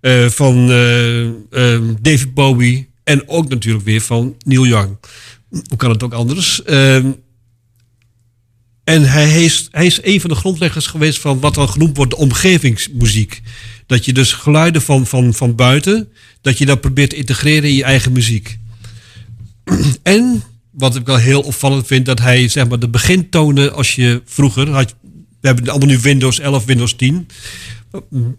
eh, 0.00 0.26
van 0.26 0.70
eh, 0.70 1.22
ehm, 1.24 1.94
David 2.00 2.34
Bowie. 2.34 2.90
En 3.04 3.28
ook 3.28 3.48
natuurlijk 3.48 3.84
weer 3.84 4.00
van 4.00 4.36
Neil 4.44 4.66
Young. 4.66 4.98
Hoe 5.48 5.76
kan 5.76 5.90
het 5.90 6.02
ook 6.02 6.12
anders? 6.12 6.62
En 8.84 9.02
hij 9.02 9.44
is, 9.44 9.68
hij 9.70 9.86
is 9.86 9.98
een 10.02 10.20
van 10.20 10.30
de 10.30 10.36
grondleggers 10.36 10.86
geweest 10.86 11.18
van 11.20 11.40
wat 11.40 11.54
dan 11.54 11.68
genoemd 11.68 11.96
wordt 11.96 12.10
de 12.10 12.16
omgevingsmuziek. 12.16 13.42
Dat 13.86 14.04
je 14.04 14.12
dus 14.12 14.32
geluiden 14.32 14.82
van, 14.82 15.06
van, 15.06 15.34
van 15.34 15.54
buiten, 15.54 16.08
dat 16.40 16.58
je 16.58 16.66
dat 16.66 16.80
probeert 16.80 17.10
te 17.10 17.16
integreren 17.16 17.68
in 17.68 17.74
je 17.74 17.84
eigen 17.84 18.12
muziek. 18.12 18.58
En 20.02 20.42
wat 20.70 20.96
ik 20.96 21.06
wel 21.06 21.16
heel 21.16 21.40
opvallend 21.40 21.86
vind, 21.86 22.06
dat 22.06 22.20
hij 22.20 22.48
zeg 22.48 22.68
maar 22.68 22.78
de 22.78 22.88
begintonen 22.88 23.74
als 23.74 23.94
je 23.94 24.22
vroeger 24.24 24.70
had. 24.70 24.94
We 25.40 25.48
hebben 25.48 25.68
allemaal 25.68 25.88
nu 25.88 25.98
Windows 25.98 26.38
11, 26.38 26.64
Windows 26.64 26.94
10. 26.94 27.26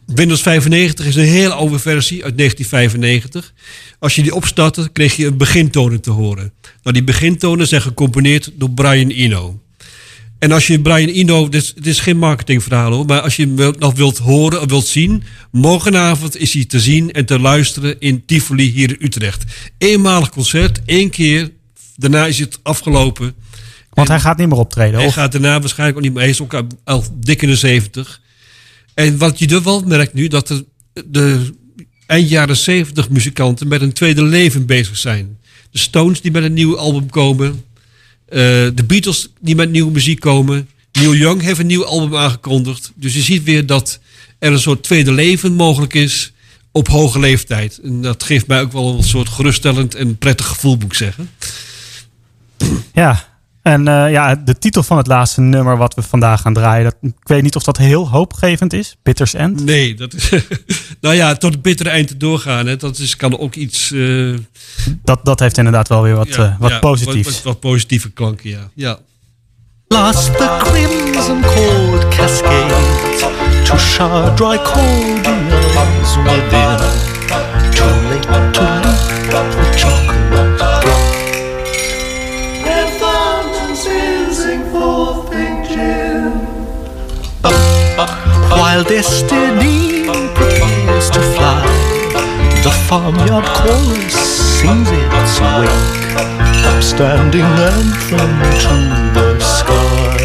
Windows 0.05 0.41
95 0.41 1.05
is 1.05 1.15
een 1.15 1.23
hele 1.23 1.53
oude 1.53 1.79
versie 1.79 2.23
uit 2.23 2.37
1995. 2.37 3.53
Als 3.99 4.15
je 4.15 4.21
die 4.21 4.35
opstartte, 4.35 4.89
kreeg 4.93 5.15
je 5.15 5.25
een 5.25 5.37
begintonen 5.37 6.01
te 6.01 6.11
horen. 6.11 6.53
Nou, 6.83 6.95
die 6.95 7.03
begintonen 7.03 7.67
zijn 7.67 7.81
gecomponeerd 7.81 8.51
door 8.55 8.69
Brian 8.69 9.09
Eno. 9.09 9.62
En 10.43 10.51
als 10.51 10.67
je 10.67 10.81
Brian 10.81 11.09
Eno, 11.09 11.49
dit, 11.49 11.61
is- 11.63 11.73
dit 11.73 11.85
is 11.85 11.99
geen 11.99 12.17
marketingverhaal 12.17 12.91
hoor, 12.91 13.05
maar 13.05 13.19
als 13.21 13.35
je 13.35 13.51
hem 13.55 13.73
nog 13.79 13.95
wilt 13.95 14.17
horen 14.17 14.61
of 14.61 14.69
wilt 14.69 14.87
zien, 14.87 15.23
morgenavond 15.51 16.37
is 16.37 16.53
hij 16.53 16.65
te 16.65 16.79
zien 16.79 17.11
en 17.11 17.25
te 17.25 17.39
luisteren 17.39 17.99
in 17.99 18.25
Tivoli 18.25 18.71
hier 18.71 18.89
in 18.89 18.95
Utrecht. 18.99 19.43
Eenmalig 19.77 20.29
concert, 20.29 20.79
één 20.85 21.09
keer, 21.09 21.51
daarna 21.95 22.25
is 22.25 22.39
het 22.39 22.59
afgelopen. 22.63 23.33
want 23.89 24.07
hij 24.07 24.19
gaat 24.19 24.37
niet 24.37 24.47
meer 24.49 24.57
optreden. 24.57 24.95
Hij 24.95 25.05
Of, 25.07 25.13
gaat 25.13 25.31
daarna 25.31 25.59
waarschijnlijk 25.59 25.97
ook 25.97 26.03
niet 26.03 26.13
meer. 26.13 26.21
Hij 26.21 26.31
is 26.31 26.41
ook 26.41 26.53
al, 26.53 26.67
al 26.83 27.03
dik 27.19 27.41
in 27.41 27.49
de 27.49 27.55
70. 27.55 28.21
En 28.93 29.17
wat 29.17 29.39
je 29.39 29.47
er 29.47 29.63
wel 29.63 29.81
merkt 29.81 30.13
nu, 30.13 30.27
dat 30.27 30.49
er 30.49 30.63
de 31.05 31.53
eind 32.07 32.29
jaren 32.29 32.57
70 32.57 33.09
muzikanten 33.09 33.67
met 33.67 33.81
een 33.81 33.93
tweede 33.93 34.23
leven 34.23 34.65
bezig 34.65 34.97
zijn. 34.97 35.37
De 35.71 35.77
Stones 35.79 36.21
die 36.21 36.31
met 36.31 36.43
een 36.43 36.53
nieuw 36.53 36.77
album 36.77 37.09
komen. 37.09 37.63
Eh, 38.33 38.39
de 38.75 38.83
Beatles 38.87 39.29
die 39.39 39.55
met 39.55 39.71
nieuwe 39.71 39.91
muziek 39.91 40.19
komen. 40.19 40.69
Neil 40.91 41.15
Young 41.15 41.41
heeft 41.41 41.59
een 41.59 41.65
nieuw 41.65 41.85
album 41.85 42.17
aangekondigd. 42.17 42.91
Dus 42.95 43.13
je 43.13 43.21
ziet 43.21 43.43
weer 43.43 43.65
dat 43.65 43.99
er 44.39 44.51
een 44.51 44.59
soort 44.59 44.83
tweede 44.83 45.11
leven 45.11 45.53
mogelijk 45.53 45.93
is 45.93 46.31
op 46.71 46.87
hoge 46.87 47.19
leeftijd. 47.19 47.79
En 47.83 48.01
dat 48.01 48.23
geeft 48.23 48.47
mij 48.47 48.61
ook 48.61 48.71
wel 48.71 48.97
een 48.97 49.03
soort 49.03 49.29
geruststellend 49.29 49.95
en 49.95 50.17
prettig 50.17 50.45
gevoel, 50.45 50.75
moet 50.75 50.83
ik 50.83 50.93
zeggen. 50.93 51.29
ja. 52.93 53.32
En 53.63 53.87
eh, 53.87 54.11
ja, 54.11 54.35
de 54.35 54.57
titel 54.57 54.83
van 54.83 54.97
het 54.97 55.07
laatste 55.07 55.41
nummer 55.41 55.77
wat 55.77 55.93
we 55.93 56.01
vandaag 56.01 56.41
gaan 56.41 56.53
draaien. 56.53 56.83
Dat, 56.83 56.95
ik 57.01 57.27
weet 57.27 57.41
niet 57.41 57.55
of 57.55 57.63
dat 57.63 57.77
heel 57.77 58.09
hoopgevend 58.09 58.73
is. 58.73 58.95
Bitters 59.03 59.33
End. 59.33 59.65
Nee, 59.65 59.95
dat 59.95 60.13
is. 60.13 60.29
nou 61.01 61.15
ja, 61.15 61.35
tot 61.35 61.53
het 61.53 61.61
bittere 61.61 61.89
eind 61.89 62.19
doorgaan. 62.19 62.67
Hè, 62.67 62.75
dat 62.75 62.97
is, 62.97 63.15
kan 63.15 63.39
ook 63.39 63.55
iets. 63.55 63.91
eh, 63.91 64.33
Dat, 65.03 65.19
dat 65.25 65.39
heeft 65.39 65.57
inderdaad 65.57 65.87
wel 65.87 66.01
weer 66.01 66.15
wat, 66.15 66.27
ja, 66.27 66.43
eh, 66.43 66.55
wat 66.59 66.69
ja, 66.71 66.79
positiefs. 66.79 67.33
Wat, 67.35 67.43
wat 67.43 67.59
positieve 67.59 68.09
klanken, 68.11 68.49
ja. 68.49 68.69
ja. 68.73 68.97
Lost 69.87 70.37
the 70.37 70.57
crimson 70.59 71.41
cold 71.41 72.07
cascades 72.07 73.23
to 73.63 73.77
shower 73.77 74.33
dry 74.35 74.57
cordials 74.57 76.15
within. 76.15 76.77
Too 77.71 77.85
late 78.09 78.51
to 78.51 78.67
leap 79.75 80.02
While 88.73 88.85
destiny 88.85 90.03
prepares 90.03 91.11
to 91.11 91.21
fly, 91.35 91.61
the 92.63 92.71
farmyard 92.87 93.45
chorus 93.45 94.15
sings 94.57 94.89
its 94.89 95.39
wake 95.39 96.17
upstanding 96.73 97.51
anthem 97.69 98.31
to 98.63 98.75
the 99.13 99.39
sky. 99.39 100.17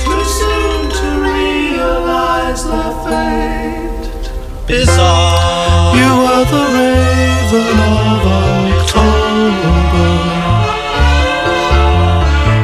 Too 0.00 0.24
soon 0.38 0.88
to 0.96 1.08
realize 1.28 2.64
their 2.64 2.92
fate. 3.04 4.24
Bizarre. 4.66 5.94
You 5.94 6.12
are 6.32 6.46
the 6.54 6.64
raven 6.72 7.78
of 7.92 8.24
October. 8.40 9.76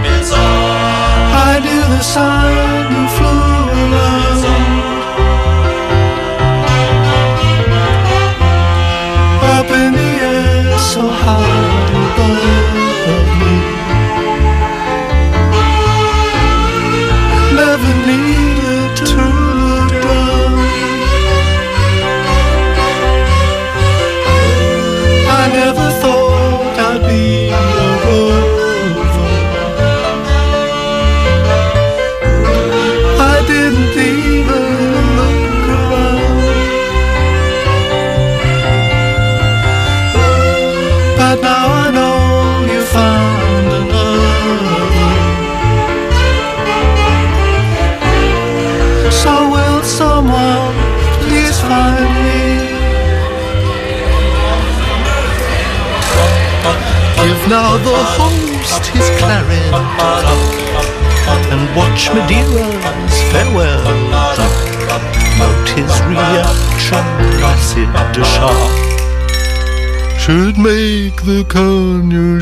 Bizarre. 0.02 1.28
I 1.44 1.60
knew 1.62 1.84
the 1.94 2.02
sign 2.02 2.61
now 57.48 57.76
the 57.78 57.96
host 58.16 58.86
his 58.86 59.08
claret 59.18 59.72
and 61.52 61.76
watch 61.76 62.08
Madeira's 62.10 63.16
farewell. 63.30 63.84
Note 65.38 65.68
his 65.70 65.92
reaction, 66.02 67.04
acid 67.42 67.90
de 68.14 68.24
should 70.22 70.56
make 70.56 71.22
the 71.22 71.44
conure 71.48 72.40